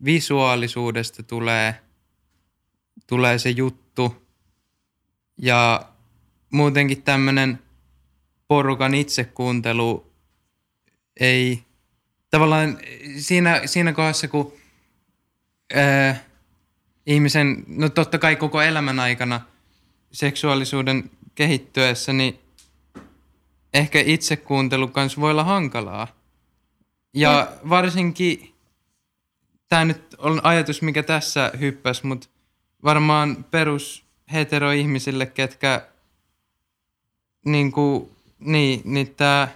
visuaalisuudesta 0.06 1.24
tulee, 1.24 1.76
tulee 3.08 3.40
se 3.40 3.50
juttu 3.50 4.28
ja 5.38 5.90
muutenkin 6.52 7.02
tämmöinen 7.02 7.60
porukan 8.48 8.94
itsekuuntelu 8.94 10.12
ei 11.20 11.64
tavallaan 12.30 12.78
siinä, 13.18 13.62
siinä 13.66 13.94
kohdassa, 13.94 14.28
kun 14.28 14.54
ää, 15.74 16.24
ihmisen, 17.06 17.64
no 17.68 17.90
totta 17.90 18.18
kai 18.18 18.36
koko 18.36 18.62
elämän 18.62 19.00
aikana 19.00 19.42
seksuaalisuuden 20.12 21.12
kehittyessä, 21.36 22.14
niin 22.14 22.40
ehkä 23.74 24.00
itsekuuntelu 24.06 24.88
kanssa 24.88 25.22
voi 25.22 25.32
olla 25.32 25.44
hankalaa. 25.44 26.08
Ja 27.14 27.52
varsinkin, 27.70 28.56
tämä 29.68 29.86
nyt 29.86 30.16
on 30.18 30.42
ajatus, 30.44 30.82
mikä 30.82 31.04
tässä 31.04 31.52
hyppäs, 31.60 32.04
mutta 32.04 32.28
varmaan 32.84 33.46
perus 33.52 34.06
heteroihmisille, 34.34 35.26
ketkä 35.26 35.88
niin 37.46 37.72
kuin, 37.72 38.10
niin, 38.40 38.82
niin 38.86 39.16
tämä 39.16 39.48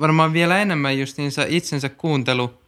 varmaan 0.00 0.32
vielä 0.32 0.58
enemmän 0.58 0.98
justiinsa 0.98 1.44
itsensä 1.48 1.88
kuuntelu 1.88 2.64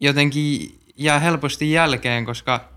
jotenkin 0.00 0.79
jää 1.00 1.18
helposti 1.18 1.72
jälkeen, 1.72 2.24
koska 2.24 2.68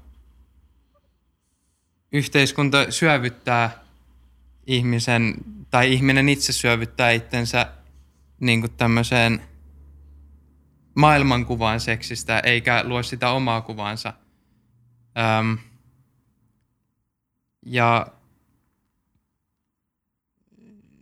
yhteiskunta 2.12 2.92
syövyttää 2.92 3.84
ihmisen, 4.68 5.36
tai 5.70 5.94
ihminen 5.94 6.30
itse 6.30 6.53
syövyttää 6.53 7.12
itsensä 7.12 7.68
niin 8.39 8.62
kuin 8.62 8.72
tämmöiseen 8.72 9.42
maailmankuvaan 10.96 11.80
seksistä, 11.80 12.39
eikä 12.39 12.84
luo 12.84 13.03
sitä 13.03 13.30
omaa 13.30 13.62
kuvaansa. 13.62 14.13
Öm, 15.39 15.58
ja 17.65 18.08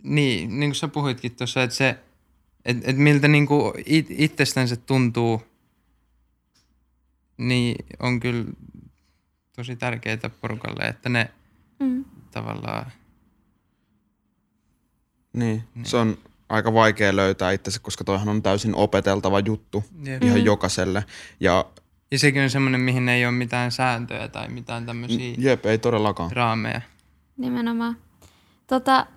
niin, 0.03 0.59
niin 0.59 0.69
kuin 0.69 0.75
sä 0.75 0.87
puhuitkin 0.87 1.35
tuossa, 1.35 1.63
että 1.63 1.75
se, 1.75 1.99
että 2.65 2.91
et 2.91 2.97
miltä 2.97 3.27
niin 3.27 3.45
kuin 3.45 3.73
it, 3.85 4.07
tuntuu, 4.85 5.50
niin 7.47 7.75
on 7.99 8.19
kyllä 8.19 8.45
tosi 9.55 9.75
tärkeää 9.75 10.17
porukalle, 10.41 10.83
että 10.87 11.09
ne 11.09 11.31
Mm. 11.79 12.05
tavallaan 12.31 12.91
Niin, 15.33 15.63
niin. 15.75 15.85
se 15.85 15.97
on 15.97 16.17
aika 16.49 16.73
vaikea 16.73 17.15
löytää 17.15 17.51
itsensä, 17.51 17.79
koska 17.79 18.03
toihan 18.03 18.29
on 18.29 18.43
täysin 18.43 18.75
opeteltava 18.75 19.39
juttu 19.39 19.83
Jep. 20.05 20.23
ihan 20.23 20.45
jokaiselle. 20.45 21.05
Ja 21.39 21.65
Ja 22.11 22.19
sekin 22.19 22.41
on 22.41 22.49
semmoinen, 22.49 22.81
mihin 22.81 23.09
ei 23.09 23.25
ole 23.25 23.31
mitään 23.31 23.71
sääntöjä 23.71 24.27
tai 24.27 24.49
mitään 24.49 24.85
tämmöisiä 24.85 25.35
jep, 25.37 25.65
ei 25.65 25.77
todellakaan. 25.77 26.31
raameja. 26.31 26.81
Nimenomaan. 27.37 27.97
Tota, 28.67 29.07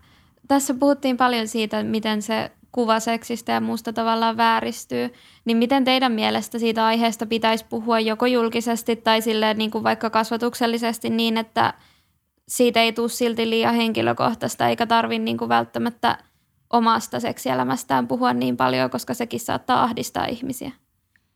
tässä 0.48 0.74
puhuttiin 0.74 1.16
paljon 1.16 1.48
siitä, 1.48 1.82
miten 1.82 2.22
se 2.22 2.50
kuva 2.74 3.00
seksistä 3.00 3.52
ja 3.52 3.60
muusta 3.60 3.92
tavallaan 3.92 4.36
vääristyy. 4.36 5.12
Niin 5.44 5.56
miten 5.56 5.84
teidän 5.84 6.12
mielestä 6.12 6.58
siitä 6.58 6.86
aiheesta 6.86 7.26
pitäisi 7.26 7.64
puhua 7.68 8.00
joko 8.00 8.26
julkisesti 8.26 8.96
tai 8.96 9.22
silleen 9.22 9.58
niin 9.58 9.70
kuin 9.70 9.84
vaikka 9.84 10.10
kasvatuksellisesti 10.10 11.10
niin, 11.10 11.36
että 11.36 11.74
siitä 12.48 12.80
ei 12.80 12.92
tule 12.92 13.08
silti 13.08 13.50
liian 13.50 13.74
henkilökohtaista 13.74 14.68
eikä 14.68 14.86
tarvitse 14.86 15.24
niin 15.24 15.38
kuin 15.38 15.48
välttämättä 15.48 16.18
omasta 16.72 17.20
seksielämästään 17.20 18.08
puhua 18.08 18.32
niin 18.32 18.56
paljon, 18.56 18.90
koska 18.90 19.14
sekin 19.14 19.40
saattaa 19.40 19.82
ahdistaa 19.82 20.26
ihmisiä. 20.26 20.72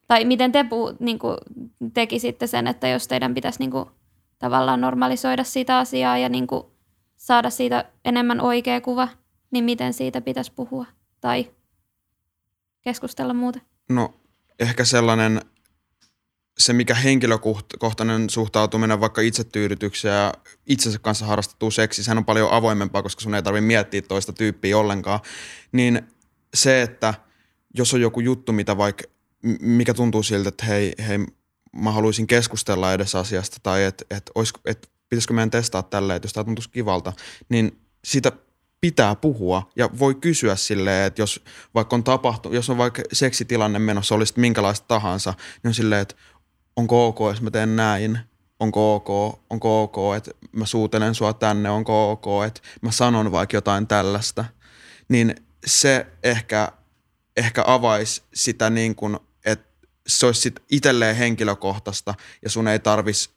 Tai 0.08 0.24
miten 0.24 0.52
te 0.52 0.64
puhu, 0.64 0.92
niin 1.00 1.18
kuin 1.18 1.36
tekisitte 1.94 2.46
sen, 2.46 2.66
että 2.66 2.88
jos 2.88 3.08
teidän 3.08 3.34
pitäisi 3.34 3.58
niin 3.58 3.70
kuin 3.70 3.90
tavallaan 4.38 4.80
normalisoida 4.80 5.44
sitä 5.44 5.78
asiaa 5.78 6.18
ja 6.18 6.28
niin 6.28 6.46
kuin 6.46 6.62
saada 7.16 7.50
siitä 7.50 7.84
enemmän 8.04 8.40
oikea 8.40 8.80
kuva, 8.80 9.08
niin 9.50 9.64
miten 9.64 9.92
siitä 9.92 10.20
pitäisi 10.20 10.52
puhua 10.56 10.86
tai 11.20 11.50
keskustella 12.80 13.34
muuten? 13.34 13.62
No 13.88 14.14
ehkä 14.58 14.84
sellainen, 14.84 15.40
se 16.58 16.72
mikä 16.72 16.94
henkilökohtainen 16.94 18.30
suhtautuminen 18.30 19.00
vaikka 19.00 19.20
itsetyydytykseen 19.20 20.14
ja 20.14 20.34
itsensä 20.66 20.98
kanssa 20.98 21.26
harrastettuun 21.26 21.72
seksiin, 21.72 22.04
sehän 22.04 22.18
on 22.18 22.24
paljon 22.24 22.52
avoimempaa, 22.52 23.02
koska 23.02 23.20
sun 23.20 23.34
ei 23.34 23.42
tarvitse 23.42 23.66
miettiä 23.66 24.02
toista 24.02 24.32
tyyppiä 24.32 24.78
ollenkaan. 24.78 25.20
Niin 25.72 26.02
se, 26.54 26.82
että 26.82 27.14
jos 27.74 27.94
on 27.94 28.00
joku 28.00 28.20
juttu, 28.20 28.52
mitä 28.52 28.76
vaikka, 28.76 29.04
mikä 29.60 29.94
tuntuu 29.94 30.22
siltä, 30.22 30.48
että 30.48 30.66
hei, 30.66 30.94
hei 31.08 31.18
mä 31.72 31.92
haluaisin 31.92 32.26
keskustella 32.26 32.92
edes 32.92 33.14
asiasta 33.14 33.56
tai 33.62 33.84
että 33.84 34.04
et, 34.10 34.30
olis- 34.38 34.60
et, 34.64 34.90
pitäisikö 35.08 35.34
meidän 35.34 35.50
testaa 35.50 35.82
tälleen, 35.82 36.16
että 36.16 36.26
jos 36.26 36.32
tämä 36.32 36.44
tuntuisi 36.44 36.70
kivalta, 36.70 37.12
niin 37.48 37.80
sitä 38.04 38.32
pitää 38.80 39.14
puhua 39.14 39.70
ja 39.76 39.90
voi 39.98 40.14
kysyä 40.14 40.56
silleen, 40.56 41.06
että 41.06 41.22
jos 41.22 41.44
vaikka 41.74 41.96
on 41.96 42.04
tapahtunut, 42.04 42.56
jos 42.56 42.70
on 42.70 42.78
vaikka 42.78 43.02
seksitilanne 43.12 43.78
menossa, 43.78 44.14
olisi 44.14 44.34
minkälaista 44.36 44.86
tahansa, 44.88 45.34
niin 45.62 45.68
on 45.68 45.74
silleen, 45.74 46.00
että 46.00 46.14
onko 46.76 47.06
ok, 47.06 47.18
jos 47.20 47.42
mä 47.42 47.50
teen 47.50 47.76
näin, 47.76 48.18
onko 48.60 48.94
ok, 48.94 49.40
onko 49.50 49.82
ok, 49.82 50.16
että 50.16 50.30
mä 50.52 50.66
suutelen 50.66 51.14
sua 51.14 51.32
tänne, 51.32 51.70
onko 51.70 52.10
ok, 52.10 52.44
että 52.46 52.60
mä 52.80 52.90
sanon 52.90 53.32
vaikka 53.32 53.56
jotain 53.56 53.86
tällaista. 53.86 54.44
niin 55.08 55.34
se 55.66 56.06
ehkä, 56.22 56.72
ehkä 57.36 57.64
avaisi 57.66 58.22
sitä 58.34 58.70
niin 58.70 58.94
kuin, 58.94 59.18
että 59.44 59.86
se 60.06 60.26
olisi 60.26 60.40
sit 60.40 60.60
itselleen 60.70 61.16
henkilökohtaista 61.16 62.14
ja 62.42 62.50
sun 62.50 62.68
ei 62.68 62.78
tarvis 62.78 63.30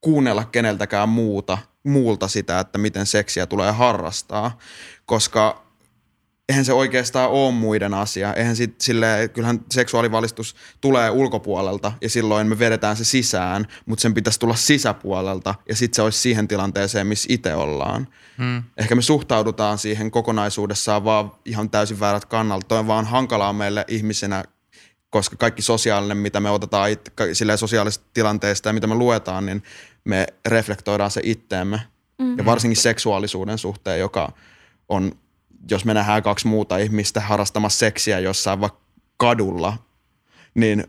kuunnella 0.00 0.44
keneltäkään 0.44 1.08
muuta, 1.08 1.58
muulta 1.86 2.28
sitä, 2.28 2.60
että 2.60 2.78
miten 2.78 3.06
seksiä 3.06 3.46
tulee 3.46 3.72
harrastaa, 3.72 4.58
koska 5.06 5.66
eihän 6.48 6.64
se 6.64 6.72
oikeastaan 6.72 7.30
ole 7.30 7.52
muiden 7.52 7.94
asia. 7.94 8.34
Eihän 8.34 8.56
sit, 8.56 8.80
sille, 8.80 9.30
kyllähän 9.32 9.60
seksuaalivalistus 9.70 10.56
tulee 10.80 11.10
ulkopuolelta 11.10 11.92
ja 12.00 12.10
silloin 12.10 12.46
me 12.46 12.58
vedetään 12.58 12.96
se 12.96 13.04
sisään, 13.04 13.66
mutta 13.86 14.02
sen 14.02 14.14
pitäisi 14.14 14.40
tulla 14.40 14.54
sisäpuolelta 14.54 15.54
ja 15.68 15.76
sitten 15.76 15.96
se 15.96 16.02
olisi 16.02 16.18
siihen 16.18 16.48
tilanteeseen, 16.48 17.06
missä 17.06 17.26
itse 17.30 17.54
ollaan. 17.54 18.08
Hmm. 18.38 18.62
Ehkä 18.76 18.94
me 18.94 19.02
suhtaudutaan 19.02 19.78
siihen 19.78 20.10
kokonaisuudessaan 20.10 21.04
vaan 21.04 21.32
ihan 21.44 21.70
täysin 21.70 22.00
väärät 22.00 22.24
kannalta. 22.24 22.66
Toi 22.68 22.78
on 22.78 22.86
vaan 22.86 23.04
hankalaa 23.04 23.52
meille 23.52 23.84
ihmisenä, 23.88 24.44
koska 25.10 25.36
kaikki 25.36 25.62
sosiaalinen, 25.62 26.16
mitä 26.16 26.40
me 26.40 26.50
otetaan 26.50 26.90
it, 26.90 27.12
sosiaalisesta 27.56 28.06
tilanteesta 28.14 28.68
ja 28.68 28.72
mitä 28.72 28.86
me 28.86 28.94
luetaan, 28.94 29.46
niin 29.46 29.62
me 30.06 30.26
reflektoidaan 30.48 31.10
se 31.10 31.20
itteemme. 31.24 31.80
Mm-hmm. 32.18 32.38
Ja 32.38 32.44
varsinkin 32.44 32.82
seksuaalisuuden 32.82 33.58
suhteen, 33.58 34.00
joka 34.00 34.32
on 34.88 35.12
jos 35.70 35.84
me 35.84 35.94
nähdään 35.94 36.22
kaksi 36.22 36.46
muuta 36.46 36.78
ihmistä 36.78 37.20
harrastamassa 37.20 37.78
seksiä 37.78 38.18
jossain 38.18 38.60
vaikka 38.60 38.80
kadulla, 39.16 39.78
niin 40.54 40.84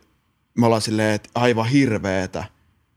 me 0.58 0.66
ollaan 0.66 0.82
silleen, 0.82 1.16
että 1.16 1.30
aivan 1.36 1.68
hirveetä. 1.68 2.44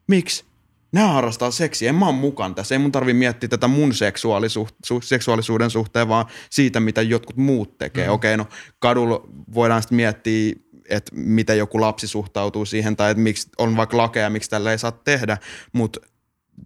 Miksi? 0.07 0.45
Nämä 0.93 1.09
harrastaa 1.09 1.51
seksiä, 1.51 1.89
en 1.89 1.95
mä 1.95 2.07
ole 2.07 2.15
mukaan 2.15 2.55
tässä. 2.55 2.75
Ei 2.75 2.79
mun 2.79 2.93
tarvi 2.93 3.13
miettiä 3.13 3.49
tätä 3.49 3.69
mun 3.69 3.95
seksuaalisuus, 3.95 4.75
su, 4.87 5.01
seksuaalisuuden 5.01 5.71
suhteen, 5.71 6.09
vaan 6.09 6.27
siitä, 6.51 6.81
mitä 6.81 7.03
jotkut 7.03 7.37
muut 7.37 7.79
tekee. 7.79 8.07
Mm. 8.07 8.13
Okei, 8.13 8.35
okay, 8.35 8.45
no 8.45 8.47
kadulla 8.79 9.29
voidaan 9.55 9.83
sitten 9.83 9.97
miettiä, 9.97 10.53
että 10.89 11.13
miten 11.15 11.59
joku 11.59 11.81
lapsi 11.81 12.07
suhtautuu 12.07 12.65
siihen, 12.65 12.97
tai 12.97 13.11
että 13.11 13.23
miksi 13.23 13.49
on 13.59 13.77
vaikka 13.77 13.97
lakeja, 13.97 14.31
miksi 14.31 14.51
tällä 14.51 14.73
ei 14.73 14.79
saa 14.79 14.93
tehdä, 14.93 15.39
mutta 15.73 16.01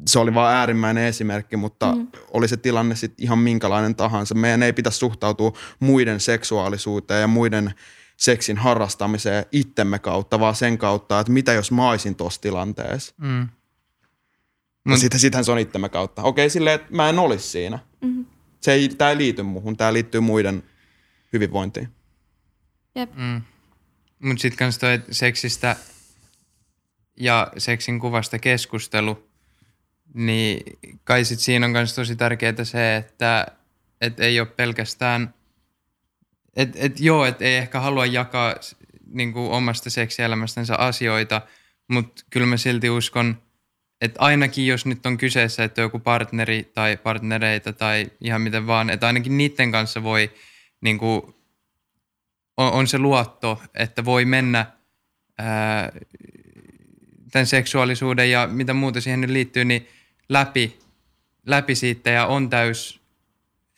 se 0.06 0.18
oli 0.18 0.34
vain 0.34 0.56
äärimmäinen 0.56 1.04
esimerkki, 1.04 1.56
mutta 1.56 1.94
mm. 1.94 2.08
oli 2.30 2.48
se 2.48 2.56
tilanne 2.56 2.96
sitten 2.96 3.24
ihan 3.24 3.38
minkälainen 3.38 3.94
tahansa. 3.94 4.34
Meidän 4.34 4.62
ei 4.62 4.72
pitäisi 4.72 4.98
suhtautua 4.98 5.52
muiden 5.80 6.20
seksuaalisuuteen 6.20 7.20
ja 7.20 7.26
muiden 7.26 7.74
seksin 8.16 8.56
harrastamiseen 8.56 9.46
itsemme 9.52 9.98
kautta, 9.98 10.40
vaan 10.40 10.54
sen 10.54 10.78
kautta, 10.78 11.20
että 11.20 11.32
mitä 11.32 11.52
jos 11.52 11.72
mä 11.72 11.88
olisin 11.88 12.14
tuossa 12.14 12.40
tilanteessa. 12.40 13.14
Mm. 13.20 13.48
No. 14.84 14.96
Sitten, 14.96 15.20
sittenhän 15.20 15.44
se 15.44 15.52
on 15.52 15.58
itsemme 15.58 15.88
kautta. 15.88 16.22
Okei, 16.22 16.50
silleen, 16.50 16.74
että 16.74 16.94
mä 16.94 17.08
en 17.08 17.18
olisi 17.18 17.48
siinä. 17.48 17.78
Mm-hmm. 18.00 18.26
Se 18.60 18.72
ei, 18.72 18.88
tämä 18.88 19.10
ei 19.10 19.16
liity 19.16 19.42
muuhun, 19.42 19.76
tämä 19.76 19.92
liittyy 19.92 20.20
muiden 20.20 20.62
hyvinvointiin. 21.32 21.88
Jep. 22.94 23.10
Mm. 23.16 23.42
Mutta 24.18 24.42
sitten 24.42 24.58
kans 24.58 24.78
toi 24.78 25.02
seksistä 25.10 25.76
ja 27.16 27.52
seksin 27.58 28.00
kuvasta 28.00 28.38
keskustelu– 28.38 29.18
niin 30.14 30.78
kai 31.04 31.24
sit 31.24 31.40
siinä 31.40 31.66
on 31.66 31.72
myös 31.72 31.94
tosi 31.94 32.16
tärkeää 32.16 32.64
se, 32.64 32.96
että 32.96 33.46
et 34.00 34.20
ei 34.20 34.40
ole 34.40 34.48
pelkästään, 34.48 35.34
että 36.56 36.78
et 36.80 37.00
joo, 37.00 37.24
että 37.24 37.44
ei 37.44 37.56
ehkä 37.56 37.80
halua 37.80 38.06
jakaa 38.06 38.54
niin 39.06 39.32
kuin 39.32 39.50
omasta 39.50 39.90
seksielämästänsä 39.90 40.76
asioita, 40.76 41.42
mutta 41.88 42.22
kyllä 42.30 42.46
mä 42.46 42.56
silti 42.56 42.90
uskon, 42.90 43.42
että 44.00 44.20
ainakin 44.20 44.66
jos 44.66 44.86
nyt 44.86 45.06
on 45.06 45.18
kyseessä, 45.18 45.64
että 45.64 45.80
joku 45.80 45.98
partneri 45.98 46.70
tai 46.74 46.96
partnereita 46.96 47.72
tai 47.72 48.06
ihan 48.20 48.42
miten 48.42 48.66
vaan, 48.66 48.90
että 48.90 49.06
ainakin 49.06 49.38
niiden 49.38 49.72
kanssa 49.72 50.02
voi, 50.02 50.32
niin 50.80 50.98
kuin, 50.98 51.22
on, 52.56 52.72
on 52.72 52.86
se 52.86 52.98
luotto, 52.98 53.62
että 53.74 54.04
voi 54.04 54.24
mennä 54.24 54.66
ää, 55.38 55.92
tämän 57.32 57.46
seksuaalisuuden 57.46 58.30
ja 58.30 58.46
mitä 58.46 58.74
muuta 58.74 59.00
siihen 59.00 59.20
nyt 59.20 59.30
liittyy, 59.30 59.64
niin 59.64 59.88
läpi, 60.28 60.78
läpi 61.46 61.74
siitä 61.74 62.10
ja 62.10 62.26
on 62.26 62.50
täys, 62.50 63.00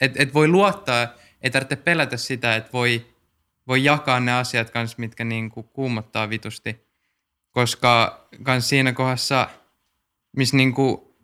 että 0.00 0.22
et 0.22 0.34
voi 0.34 0.48
luottaa, 0.48 1.08
ei 1.42 1.50
tarvitse 1.50 1.76
pelätä 1.76 2.16
sitä, 2.16 2.56
että 2.56 2.72
voi, 2.72 3.06
voi 3.66 3.84
jakaa 3.84 4.20
ne 4.20 4.32
asiat 4.32 4.70
kanssa, 4.70 4.96
mitkä 4.98 5.24
niinku 5.24 5.62
kuumottaa 5.62 6.30
vitusti. 6.30 6.86
Koska 7.50 8.20
kans 8.42 8.68
siinä 8.68 8.92
kohdassa, 8.92 9.48
missä 10.36 10.56
niinku, 10.56 11.16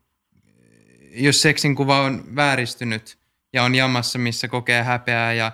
jos 1.11 1.43
seksin 1.43 1.75
kuva 1.75 2.01
on 2.01 2.37
vääristynyt 2.37 3.19
ja 3.53 3.63
on 3.63 3.75
jamassa, 3.75 4.19
missä 4.19 4.49
kokee 4.49 4.83
häpeää 4.83 5.33
ja 5.33 5.53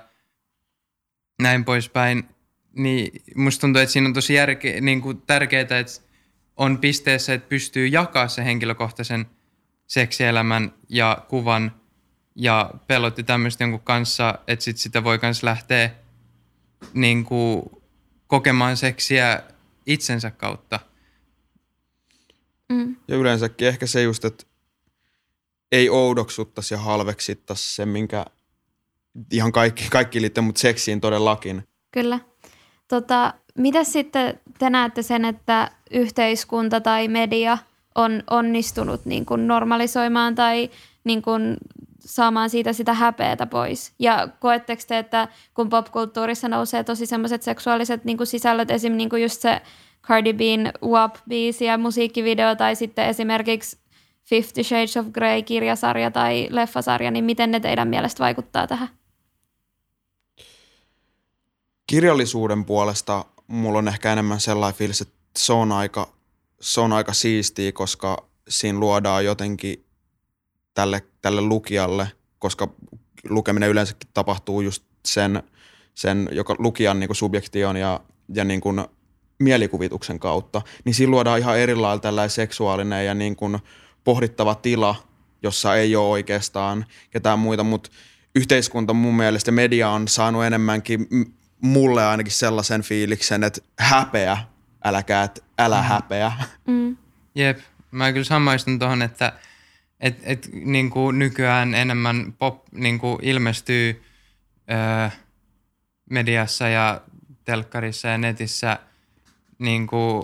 näin 1.42 1.64
poispäin, 1.64 2.28
niin 2.72 3.22
musta 3.34 3.60
tuntuu, 3.60 3.82
että 3.82 3.92
siinä 3.92 4.06
on 4.08 4.14
tosi 4.14 4.34
järke, 4.34 4.80
niin 4.80 5.00
kuin 5.00 5.22
tärkeää, 5.22 5.62
että 5.62 6.00
on 6.56 6.78
pisteessä, 6.78 7.34
että 7.34 7.48
pystyy 7.48 7.86
jakaa 7.86 8.28
se 8.28 8.44
henkilökohtaisen– 8.44 9.26
seksielämän 9.88 10.72
ja 10.88 11.24
kuvan 11.28 11.72
ja 12.34 12.70
pelotti 12.86 13.22
tämmöistä 13.22 13.64
jonkun 13.64 13.80
kanssa, 13.80 14.38
että 14.46 14.64
sit 14.64 14.76
sitä 14.76 15.04
voi 15.04 15.18
myös 15.22 15.42
lähteä 15.42 15.90
niin 16.94 17.24
kuin, 17.24 17.62
kokemaan 18.26 18.76
seksiä 18.76 19.42
itsensä 19.86 20.30
kautta. 20.30 20.80
Mm. 22.68 22.96
Ja 23.08 23.16
yleensäkin 23.16 23.68
ehkä 23.68 23.86
se 23.86 24.02
just, 24.02 24.24
että 24.24 24.44
ei 25.72 25.90
oudoksuttaisi 25.90 26.74
ja 26.74 26.78
halveksittaisi 26.78 27.74
se, 27.74 27.86
minkä 27.86 28.26
ihan 29.32 29.52
kaikki, 29.52 29.88
kaikki 29.90 30.20
liittyy, 30.20 30.42
mutta 30.42 30.60
seksiin 30.60 31.00
todellakin. 31.00 31.68
Kyllä. 31.90 32.20
Tota, 32.88 33.34
mitä 33.54 33.84
sitten 33.84 34.40
te 34.58 34.70
näette 34.70 35.02
sen, 35.02 35.24
että 35.24 35.70
yhteiskunta 35.90 36.80
tai 36.80 37.08
media– 37.08 37.58
on 37.98 38.22
onnistunut 38.30 39.04
niin 39.04 39.26
kuin 39.26 39.46
normalisoimaan 39.46 40.34
tai 40.34 40.70
niin 41.04 41.22
kuin 41.22 41.56
saamaan 42.00 42.50
siitä 42.50 42.72
sitä 42.72 42.94
häpeätä 42.94 43.46
pois. 43.46 43.92
Ja 43.98 44.28
koetteko 44.40 44.82
te, 44.88 44.98
että 44.98 45.28
kun 45.54 45.68
popkulttuurissa 45.68 46.48
nousee 46.48 46.84
tosi 46.84 47.06
semmoiset 47.06 47.42
seksuaaliset 47.42 48.04
niin 48.04 48.16
kuin 48.16 48.26
sisällöt, 48.26 48.70
esim. 48.70 48.92
Niin 48.92 49.08
kuin 49.08 49.22
just 49.22 49.40
se 49.40 49.62
Cardi 50.02 50.32
B:n 50.32 50.70
WAP-biisi 50.84 51.64
ja 51.64 51.78
musiikkivideo 51.78 52.54
tai 52.54 52.76
sitten 52.76 53.06
esimerkiksi 53.06 53.78
Fifty 54.24 54.62
Shades 54.62 54.96
of 54.96 55.06
Grey 55.06 55.42
kirjasarja 55.42 56.10
tai 56.10 56.48
leffasarja, 56.50 57.10
niin 57.10 57.24
miten 57.24 57.50
ne 57.50 57.60
teidän 57.60 57.88
mielestä 57.88 58.24
vaikuttaa 58.24 58.66
tähän? 58.66 58.88
Kirjallisuuden 61.86 62.64
puolesta 62.64 63.24
mulla 63.46 63.78
on 63.78 63.88
ehkä 63.88 64.12
enemmän 64.12 64.40
sellainen 64.40 64.78
fiilis, 64.78 65.00
että 65.00 65.14
se 65.36 65.52
on 65.52 65.72
aika 65.72 66.17
se 66.60 66.80
on 66.80 66.92
aika 66.92 67.12
siistiä, 67.12 67.72
koska 67.72 68.28
siinä 68.48 68.78
luodaan 68.78 69.24
jotenkin 69.24 69.84
tälle, 70.74 71.02
tälle 71.22 71.40
lukijalle, 71.40 72.12
koska 72.38 72.68
lukeminen 73.28 73.68
yleensäkin 73.68 74.10
tapahtuu 74.14 74.60
just 74.60 74.84
sen, 75.04 75.42
sen 75.94 76.28
joka 76.32 76.56
lukijan 76.58 77.00
niin 77.00 77.14
subjektion 77.14 77.76
ja, 77.76 78.00
ja 78.34 78.44
niin 78.44 78.60
kuin 78.60 78.84
mielikuvituksen 79.38 80.18
kautta, 80.18 80.62
niin 80.84 80.94
siinä 80.94 81.10
luodaan 81.10 81.38
ihan 81.38 81.58
erilailla 81.58 82.00
tällainen 82.00 82.30
seksuaalinen 82.30 83.06
ja 83.06 83.14
niin 83.14 83.36
kuin 83.36 83.58
pohdittava 84.04 84.54
tila, 84.54 84.94
jossa 85.42 85.76
ei 85.76 85.96
ole 85.96 86.08
oikeastaan 86.08 86.86
ketään 87.10 87.38
muita, 87.38 87.64
mutta 87.64 87.90
yhteiskunta 88.34 88.94
mun 88.94 89.16
mielestä 89.16 89.50
media 89.50 89.90
on 89.90 90.08
saanut 90.08 90.44
enemmänkin 90.44 91.06
mulle 91.60 92.06
ainakin 92.06 92.32
sellaisen 92.32 92.82
fiiliksen, 92.82 93.44
että 93.44 93.60
häpeä 93.78 94.38
äläkää, 94.84 95.28
älä 95.58 95.80
mm. 95.80 95.86
häpeä. 95.86 96.32
Mm. 96.66 96.96
Jep, 97.34 97.58
mä 97.90 98.12
kyllä 98.12 98.24
samaistun 98.24 98.78
tuohon, 98.78 99.02
että 99.02 99.32
et, 100.00 100.18
et, 100.22 100.48
niin 100.52 100.90
kuin 100.90 101.18
nykyään 101.18 101.74
enemmän 101.74 102.34
pop 102.38 102.64
niin 102.72 102.98
kuin 102.98 103.18
ilmestyy 103.22 104.02
öö, 104.70 105.10
mediassa 106.10 106.68
ja 106.68 107.00
telkkarissa 107.44 108.08
ja 108.08 108.18
netissä, 108.18 108.78
niin 109.58 109.86
kuin, 109.86 110.22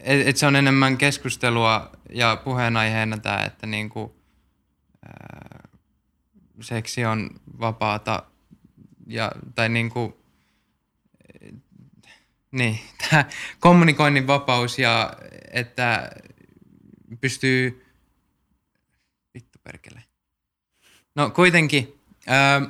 et, 0.00 0.28
et 0.28 0.36
se 0.36 0.46
on 0.46 0.56
enemmän 0.56 0.96
keskustelua 0.96 1.90
ja 2.10 2.36
puheenaiheena 2.44 3.18
tämä, 3.18 3.44
että 3.44 3.66
niin 3.66 3.88
kuin, 3.88 4.10
öö, 5.06 5.70
seksi 6.60 7.04
on 7.04 7.30
vapaata 7.60 8.22
ja, 9.06 9.32
tai 9.54 9.68
niin 9.68 9.90
kuin, 9.90 10.14
niin, 12.56 12.80
tämä 13.10 13.24
kommunikoinnin 13.60 14.26
vapaus 14.26 14.78
ja 14.78 15.16
että 15.52 16.10
pystyy... 17.20 17.86
Vittu 19.34 19.58
perkele. 19.64 20.04
No 21.14 21.30
kuitenkin, 21.30 22.00
ää, 22.26 22.62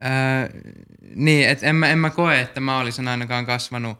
ää, 0.00 0.48
niin, 1.14 1.48
että 1.48 1.66
en, 1.66 1.76
mä, 1.76 1.88
en 1.88 1.98
mä 1.98 2.10
koe, 2.10 2.40
että 2.40 2.60
mä 2.60 2.78
olisin 2.78 3.08
ainakaan 3.08 3.46
kasvanut 3.46 3.98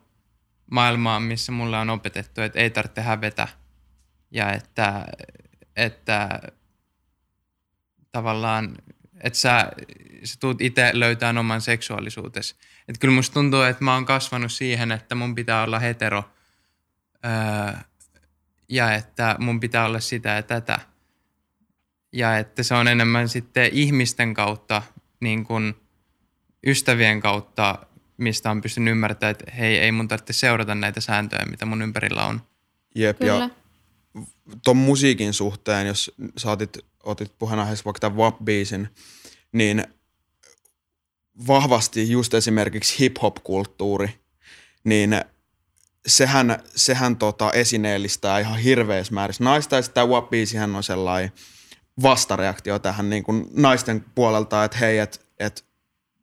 maailmaan, 0.70 1.22
missä 1.22 1.52
mulle 1.52 1.78
on 1.78 1.90
opetettu, 1.90 2.40
että 2.40 2.58
ei 2.58 2.70
tarvitse 2.70 3.00
hävetä 3.00 3.48
ja 4.30 4.52
että, 4.52 5.06
että 5.76 6.40
tavallaan, 8.12 8.76
että 9.20 9.38
sä, 9.38 9.68
sä 10.24 10.36
tuut 10.40 10.60
itse 10.60 10.90
löytämään 10.92 11.38
oman 11.38 11.60
seksuaalisuutesi. 11.60 12.54
Että 12.88 13.00
kyllä 13.00 13.14
musta 13.14 13.34
tuntuu, 13.34 13.60
että 13.60 13.84
mä 13.84 13.94
oon 13.94 14.04
kasvanut 14.04 14.52
siihen, 14.52 14.92
että 14.92 15.14
mun 15.14 15.34
pitää 15.34 15.62
olla 15.62 15.78
hetero 15.78 16.24
öö, 17.24 17.80
ja 18.68 18.94
että 18.94 19.36
mun 19.38 19.60
pitää 19.60 19.84
olla 19.86 20.00
sitä 20.00 20.28
ja 20.28 20.42
tätä. 20.42 20.78
Ja 22.12 22.38
että 22.38 22.62
se 22.62 22.74
on 22.74 22.88
enemmän 22.88 23.28
sitten 23.28 23.70
ihmisten 23.72 24.34
kautta, 24.34 24.82
niin 25.20 25.44
kuin 25.44 25.74
ystävien 26.66 27.20
kautta, 27.20 27.78
mistä 28.16 28.50
on 28.50 28.60
pystynyt 28.60 28.92
ymmärtämään, 28.92 29.30
että 29.30 29.52
hei, 29.52 29.78
ei 29.78 29.92
mun 29.92 30.08
tarvitse 30.08 30.32
seurata 30.32 30.74
näitä 30.74 31.00
sääntöjä, 31.00 31.46
mitä 31.50 31.66
mun 31.66 31.82
ympärillä 31.82 32.24
on. 32.24 32.40
Jep, 32.94 33.18
Kyllä. 33.18 33.32
ja 33.34 33.50
ton 34.64 34.76
musiikin 34.76 35.32
suhteen, 35.32 35.86
jos 35.86 36.12
sä 36.36 36.50
otit, 36.50 36.78
otit 37.02 37.38
puheenaiheeksi 37.38 37.84
vaikka 37.84 38.00
tämän 38.00 38.18
WAP-biisin, 38.18 38.88
niin 39.52 39.84
vahvasti 41.46 42.10
just 42.10 42.34
esimerkiksi 42.34 42.98
hip-hop-kulttuuri, 42.98 44.08
niin 44.84 45.20
sehän, 46.06 46.58
sehän 46.76 47.16
tota 47.16 47.52
esineellistää 47.52 48.38
ihan 48.38 48.58
hirveässä 48.58 49.14
määrissä. 49.14 49.44
Naista, 49.44 49.76
ja 49.76 49.82
sitten 49.82 49.94
tämä 49.94 50.06
WAP-biisihän 50.06 50.76
on 50.76 50.82
sellainen 50.82 51.32
vastareaktio 52.02 52.78
tähän 52.78 53.10
niin 53.10 53.22
kuin 53.22 53.46
naisten 53.56 54.04
puolelta, 54.14 54.64
että 54.64 54.78
hei, 54.78 54.98
että 54.98 55.18
et, 55.38 55.64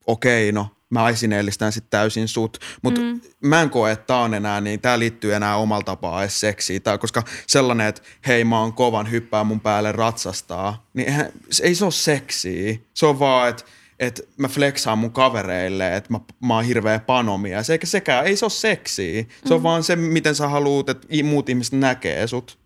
okei, 0.07 0.51
no 0.51 0.67
mä 0.89 1.09
esineellistän 1.09 1.71
sitten 1.71 1.89
täysin 1.89 2.27
sut, 2.27 2.57
mutta 2.81 3.01
mm. 3.01 3.21
mä 3.43 3.61
en 3.61 3.69
koe, 3.69 3.91
että 3.91 4.05
tää 4.05 4.17
on 4.17 4.33
enää 4.33 4.61
niin, 4.61 4.81
tää 4.81 4.99
liittyy 4.99 5.33
enää 5.33 5.55
omalla 5.55 5.83
tapaa 5.83 6.21
edes 6.21 6.39
seksiin, 6.39 6.81
tää, 6.81 6.97
koska 6.97 7.23
sellainen, 7.47 7.87
että 7.87 8.01
hei 8.27 8.43
mä 8.43 8.59
oon 8.59 8.73
kovan, 8.73 9.11
hyppää 9.11 9.43
mun 9.43 9.59
päälle 9.59 9.91
ratsastaa, 9.91 10.89
niin 10.93 11.07
eihän, 11.07 11.31
se 11.51 11.63
ei 11.63 11.75
se 11.75 11.83
ole 11.83 11.91
seksiä, 11.91 12.77
se 12.93 13.05
on 13.05 13.19
vaan, 13.19 13.49
että 13.49 13.63
että 14.01 14.23
mä 14.37 14.47
flexaan 14.47 14.97
mun 14.97 15.11
kavereille, 15.11 15.95
että 15.95 16.13
mä, 16.13 16.19
mä 16.45 16.55
oon 16.55 16.65
hirveä 16.65 16.99
panomia. 16.99 17.63
Se, 17.63 17.73
eikä 17.73 17.87
sekään, 17.87 18.25
ei 18.25 18.35
se 18.35 18.45
ole 18.45 18.49
seksiä. 18.49 19.25
Se 19.45 19.53
on 19.53 19.59
Mm. 19.59 19.63
vaan 19.63 19.83
se, 19.83 19.95
miten 19.95 20.35
sä 20.35 20.47
haluut, 20.47 20.89
että 20.89 21.07
muut 21.23 21.49
ihmiset 21.49 21.73
näkee 21.73 22.27
sut. 22.27 22.59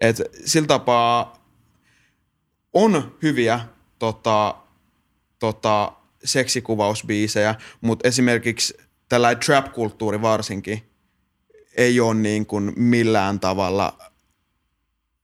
Et 0.00 0.16
sillä 0.44 0.66
tapaa 0.66 1.44
on 2.72 3.16
hyviä 3.22 3.60
tota, 3.98 4.54
tota, 5.38 5.92
seksikuvausbiisejä, 6.24 7.54
mutta 7.80 8.08
esimerkiksi 8.08 8.76
tällainen 9.08 9.42
trap-kulttuuri 9.44 10.22
varsinkin 10.22 10.82
ei 11.76 12.00
ole 12.00 12.14
niin 12.14 12.46
kuin 12.46 12.72
millään 12.76 13.40
tavalla 13.40 13.98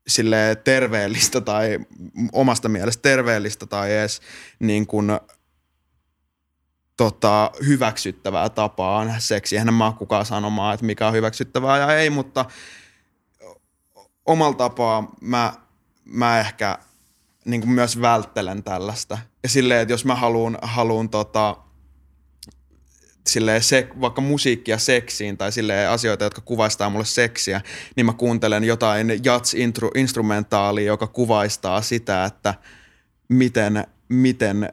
sille 0.07 0.57
terveellistä 0.65 1.41
tai 1.41 1.79
omasta 2.33 2.69
mielestä 2.69 3.03
terveellistä 3.03 3.67
tai 3.67 3.93
edes 3.93 4.21
niin 4.59 4.87
kuin, 4.87 5.11
tota, 7.01 7.51
hyväksyttävää 7.67 8.49
tapaa 8.49 9.05
nähdä 9.05 9.21
seksiä. 9.21 9.59
Eihän 9.59 9.75
mä 9.75 9.93
kukaan 9.99 10.27
sanomaan, 10.27 10.75
että 10.75 10.87
mikä 10.87 11.07
on 11.07 11.13
hyväksyttävää 11.13 11.79
ja 11.79 11.97
ei, 11.97 12.11
mutta 12.11 12.45
omalla 14.27 14.57
tapaa 14.57 15.15
mä, 15.21 15.53
mä 16.05 16.41
ehkä 16.41 16.79
niin 17.45 17.61
kuin 17.61 17.71
myös 17.71 18.01
välttelen 18.01 18.63
tällaista. 18.63 19.19
Ja 19.43 19.49
silleen, 19.49 19.81
että 19.81 19.93
jos 19.93 20.05
mä 20.05 20.15
haluan, 20.15 20.59
haluan 20.63 21.09
tota, 21.09 21.57
se, 23.61 23.89
vaikka 24.01 24.21
musiikkia 24.21 24.79
seksiin 24.79 25.37
tai 25.37 25.53
silleen 25.53 25.91
asioita, 25.91 26.25
jotka 26.25 26.41
kuvaistaa 26.41 26.91
mulle 26.91 27.05
seksiä, 27.05 27.61
niin 27.97 28.07
mä 28.07 28.13
kuuntelen 28.13 28.65
jotain 28.65 29.11
jats-instrumentaalia, 29.11 30.87
joka 30.87 31.07
kuvaistaa 31.07 31.83
sitä, 31.83 32.25
että 32.25 32.55
miten, 33.29 33.85
miten, 34.09 34.73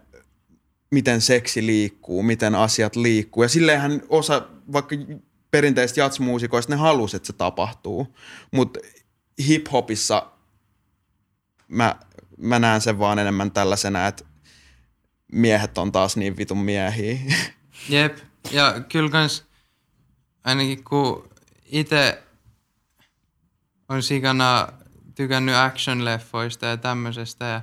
miten 0.91 1.21
seksi 1.21 1.65
liikkuu, 1.65 2.23
miten 2.23 2.55
asiat 2.55 2.95
liikkuu. 2.95 3.43
Ja 3.43 3.49
silleenhän 3.49 4.01
osa 4.09 4.47
vaikka 4.73 4.95
perinteistä 5.51 5.99
jatsmuusikoista, 5.99 6.73
ne 6.73 6.77
halus, 6.79 7.15
että 7.15 7.27
se 7.27 7.33
tapahtuu. 7.33 8.15
Mutta 8.51 8.79
hip-hopissa 9.47 10.31
mä, 11.67 11.95
mä 12.37 12.59
näen 12.59 12.81
sen 12.81 12.99
vaan 12.99 13.19
enemmän 13.19 13.51
tällaisena, 13.51 14.07
että 14.07 14.23
miehet 15.31 15.77
on 15.77 15.91
taas 15.91 16.17
niin 16.17 16.37
vitun 16.37 16.57
miehiä. 16.57 17.19
Jep, 17.89 18.17
ja 18.51 18.81
kyllä 18.89 19.09
kans 19.09 19.43
ainakin 20.43 20.83
kun 20.83 21.29
itse 21.65 22.23
on 23.89 24.03
sikana 24.03 24.67
tykännyt 25.15 25.55
action-leffoista 25.55 26.65
ja 26.65 26.77
tämmöisestä, 26.77 27.45
ja, 27.45 27.61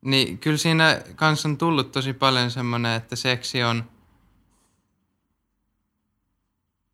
niin 0.00 0.38
kyllä 0.38 0.56
siinä 0.56 1.02
kanssa 1.14 1.48
on 1.48 1.58
tullut 1.58 1.92
tosi 1.92 2.12
paljon 2.12 2.50
semmoinen, 2.50 2.92
että 2.92 3.16
seksi 3.16 3.62
on, 3.62 3.90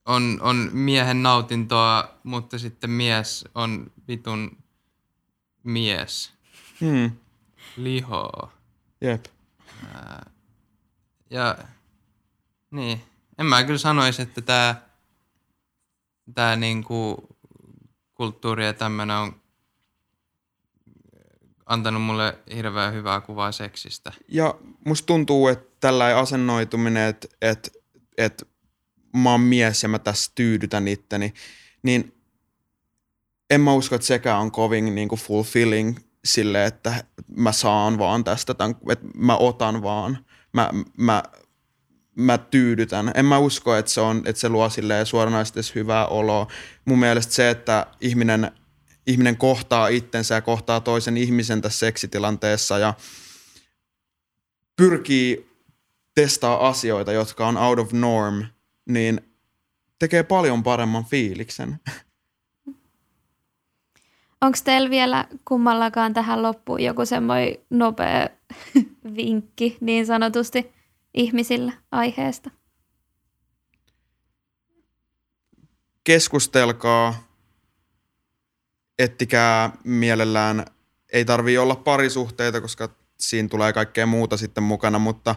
on, 0.04 0.38
on 0.42 0.68
miehen 0.72 1.22
nautintoa, 1.22 2.08
mutta 2.22 2.58
sitten 2.58 2.90
mies 2.90 3.44
on 3.54 3.92
vitun 4.08 4.56
mies. 5.62 6.32
Hmm. 6.80 7.10
Lihoa. 7.76 8.52
Jep. 9.00 9.24
Ja 11.30 11.58
niin, 12.70 13.02
en 13.38 13.46
mä 13.46 13.64
kyllä 13.64 13.78
sanoisi, 13.78 14.22
että 14.22 14.40
tämä 14.40 14.74
tää 16.34 16.56
niinku 16.56 17.28
kulttuuri 18.14 18.66
ja 18.66 18.72
tämmöinen 18.72 19.16
on 19.16 19.40
antanut 21.66 22.02
mulle 22.02 22.38
hirveän 22.54 22.94
hyvää 22.94 23.20
kuvaa 23.20 23.52
seksistä. 23.52 24.12
Ja 24.28 24.54
musta 24.86 25.06
tuntuu, 25.06 25.48
että 25.48 25.76
tällainen 25.80 26.16
asennoituminen, 26.16 27.08
että, 27.08 27.28
että, 27.42 27.70
että 28.18 28.46
mä 29.16 29.30
oon 29.30 29.40
mies 29.40 29.82
ja 29.82 29.88
mä 29.88 29.98
tässä 29.98 30.32
tyydytän 30.34 30.88
itteni, 30.88 31.34
niin 31.82 32.14
en 33.50 33.60
mä 33.60 33.72
usko, 33.72 33.94
että 33.94 34.06
sekään 34.06 34.40
on 34.40 34.50
kovin 34.50 34.94
niin 34.94 35.08
kuin 35.08 35.20
fulfilling 35.20 35.96
sille, 36.24 36.66
että 36.66 37.04
mä 37.36 37.52
saan 37.52 37.98
vaan 37.98 38.24
tästä, 38.24 38.54
tämän, 38.54 38.76
että 38.90 39.06
mä 39.16 39.36
otan 39.36 39.82
vaan, 39.82 40.18
mä, 40.52 40.70
mä, 40.96 41.22
mä 42.14 42.38
tyydytän. 42.38 43.12
En 43.14 43.24
mä 43.24 43.38
usko, 43.38 43.74
että 43.76 43.90
se, 43.90 44.00
on, 44.00 44.22
että 44.24 44.40
se 44.40 44.48
luo 44.48 44.70
silleen 44.70 45.06
suoranaisesti 45.06 45.74
hyvää 45.74 46.06
oloa. 46.06 46.46
Mun 46.84 46.98
mielestä 46.98 47.32
se, 47.32 47.50
että 47.50 47.86
ihminen, 48.00 48.50
ihminen 49.06 49.36
kohtaa 49.36 49.88
itsensä 49.88 50.34
ja 50.34 50.42
kohtaa 50.42 50.80
toisen 50.80 51.16
ihmisen 51.16 51.62
tässä 51.62 51.78
seksitilanteessa 51.78 52.78
ja 52.78 52.94
pyrkii 54.76 55.50
testaa 56.14 56.68
asioita, 56.68 57.12
jotka 57.12 57.48
on 57.48 57.56
out 57.56 57.78
of 57.78 57.92
norm, 57.92 58.44
niin 58.88 59.20
tekee 59.98 60.22
paljon 60.22 60.62
paremman 60.62 61.04
fiiliksen. 61.04 61.80
Onko 64.40 64.58
teillä 64.64 64.90
vielä 64.90 65.28
kummallakaan 65.44 66.14
tähän 66.14 66.42
loppuun 66.42 66.80
joku 66.80 67.06
semmoinen 67.06 67.56
nopea 67.70 68.28
vinkki 69.16 69.76
niin 69.80 70.06
sanotusti 70.06 70.72
ihmisille 71.14 71.72
aiheesta? 71.92 72.50
Keskustelkaa, 76.04 77.33
ettikää 78.98 79.70
mielellään, 79.84 80.64
ei 81.12 81.24
tarvii 81.24 81.58
olla 81.58 81.76
parisuhteita, 81.76 82.60
koska 82.60 82.88
siinä 83.18 83.48
tulee 83.48 83.72
kaikkea 83.72 84.06
muuta 84.06 84.36
sitten 84.36 84.64
mukana, 84.64 84.98
mutta 84.98 85.34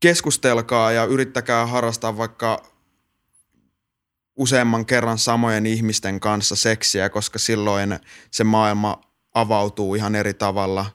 keskustelkaa 0.00 0.92
ja 0.92 1.04
yrittäkää 1.04 1.66
harrastaa 1.66 2.16
vaikka 2.16 2.62
useamman 4.36 4.86
kerran 4.86 5.18
samojen 5.18 5.66
ihmisten 5.66 6.20
kanssa 6.20 6.56
seksiä, 6.56 7.08
koska 7.08 7.38
silloin 7.38 7.98
se 8.30 8.44
maailma 8.44 9.00
avautuu 9.34 9.94
ihan 9.94 10.14
eri 10.14 10.34
tavalla. 10.34 10.86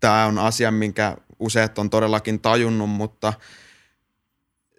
Tämä 0.00 0.26
on 0.26 0.38
asia, 0.38 0.70
minkä 0.70 1.16
useat 1.38 1.78
on 1.78 1.90
todellakin 1.90 2.40
tajunnut, 2.40 2.90
mutta 2.90 3.32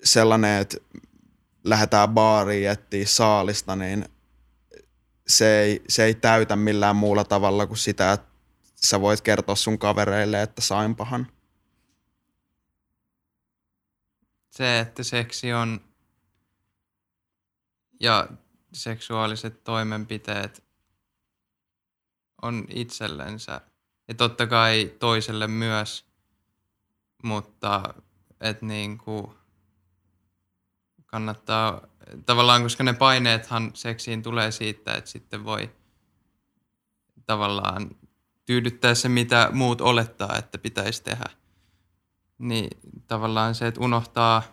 sellainen, 0.04 0.62
että 0.62 0.78
lähdetään 1.64 2.10
baariin 2.10 2.70
etsiä 2.70 3.06
saalista, 3.06 3.76
niin 3.76 4.06
se 5.28 5.60
ei, 5.60 5.84
se 5.90 6.04
ei 6.04 6.16
täytä 6.16 6.56
millään 6.56 6.96
muulla 6.96 7.24
tavalla 7.24 7.68
kuin 7.68 7.78
sitä, 7.78 8.14
että 8.14 8.28
sä 8.76 9.02
voit 9.02 9.22
kertoa 9.22 9.56
sun 9.56 9.80
kavereille, 9.80 10.42
että 10.42 10.62
sain 10.62 10.96
pahan. 10.96 11.28
Se, 14.50 14.80
että 14.80 15.04
seksi 15.04 15.54
on 15.54 15.82
ja 18.00 18.28
seksuaaliset 18.74 19.64
toimenpiteet 19.64 20.64
on 22.42 22.66
itsellensä 22.70 23.62
ja 24.08 24.14
totta 24.14 24.48
kai 24.48 24.96
toiselle 25.00 25.48
myös, 25.48 26.06
mutta 27.24 27.94
et 28.42 28.62
niinku 28.62 29.34
kannattaa 31.06 31.88
tavallaan, 32.26 32.64
koska 32.64 32.84
ne 32.84 32.94
paineethan 32.94 33.72
seksiin 33.74 34.24
tulee 34.24 34.52
siitä, 34.52 34.94
että 34.94 35.10
sitten 35.10 35.46
voi 35.46 35.70
tavallaan 37.26 37.90
tyydyttää 38.46 38.96
se, 38.96 39.10
mitä 39.10 39.50
muut 39.54 39.82
olettaa, 39.82 40.38
että 40.38 40.58
pitäisi 40.58 41.04
tehdä. 41.04 41.26
Niin 42.38 42.70
tavallaan 43.08 43.56
se, 43.56 43.68
että 43.68 43.82
unohtaa, 43.82 44.44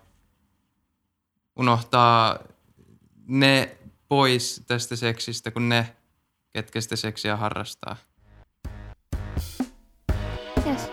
unohtaa 1.57 2.39
ne 3.27 3.79
pois 4.09 4.63
tästä 4.67 4.97
seksistä, 4.97 5.51
kun 5.51 5.69
ne, 5.69 5.97
ketkä 6.51 6.81
sitä 6.81 6.97
seksiä 6.97 7.37
harrastaa. 7.37 7.97
Yes. 10.67 10.91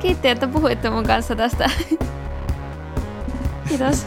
Kiitti, 0.00 0.28
että 0.28 0.48
puhuitte 0.48 0.90
mun 0.90 1.04
kanssa 1.04 1.36
tästä. 1.36 1.70
Kiitos. 3.68 4.06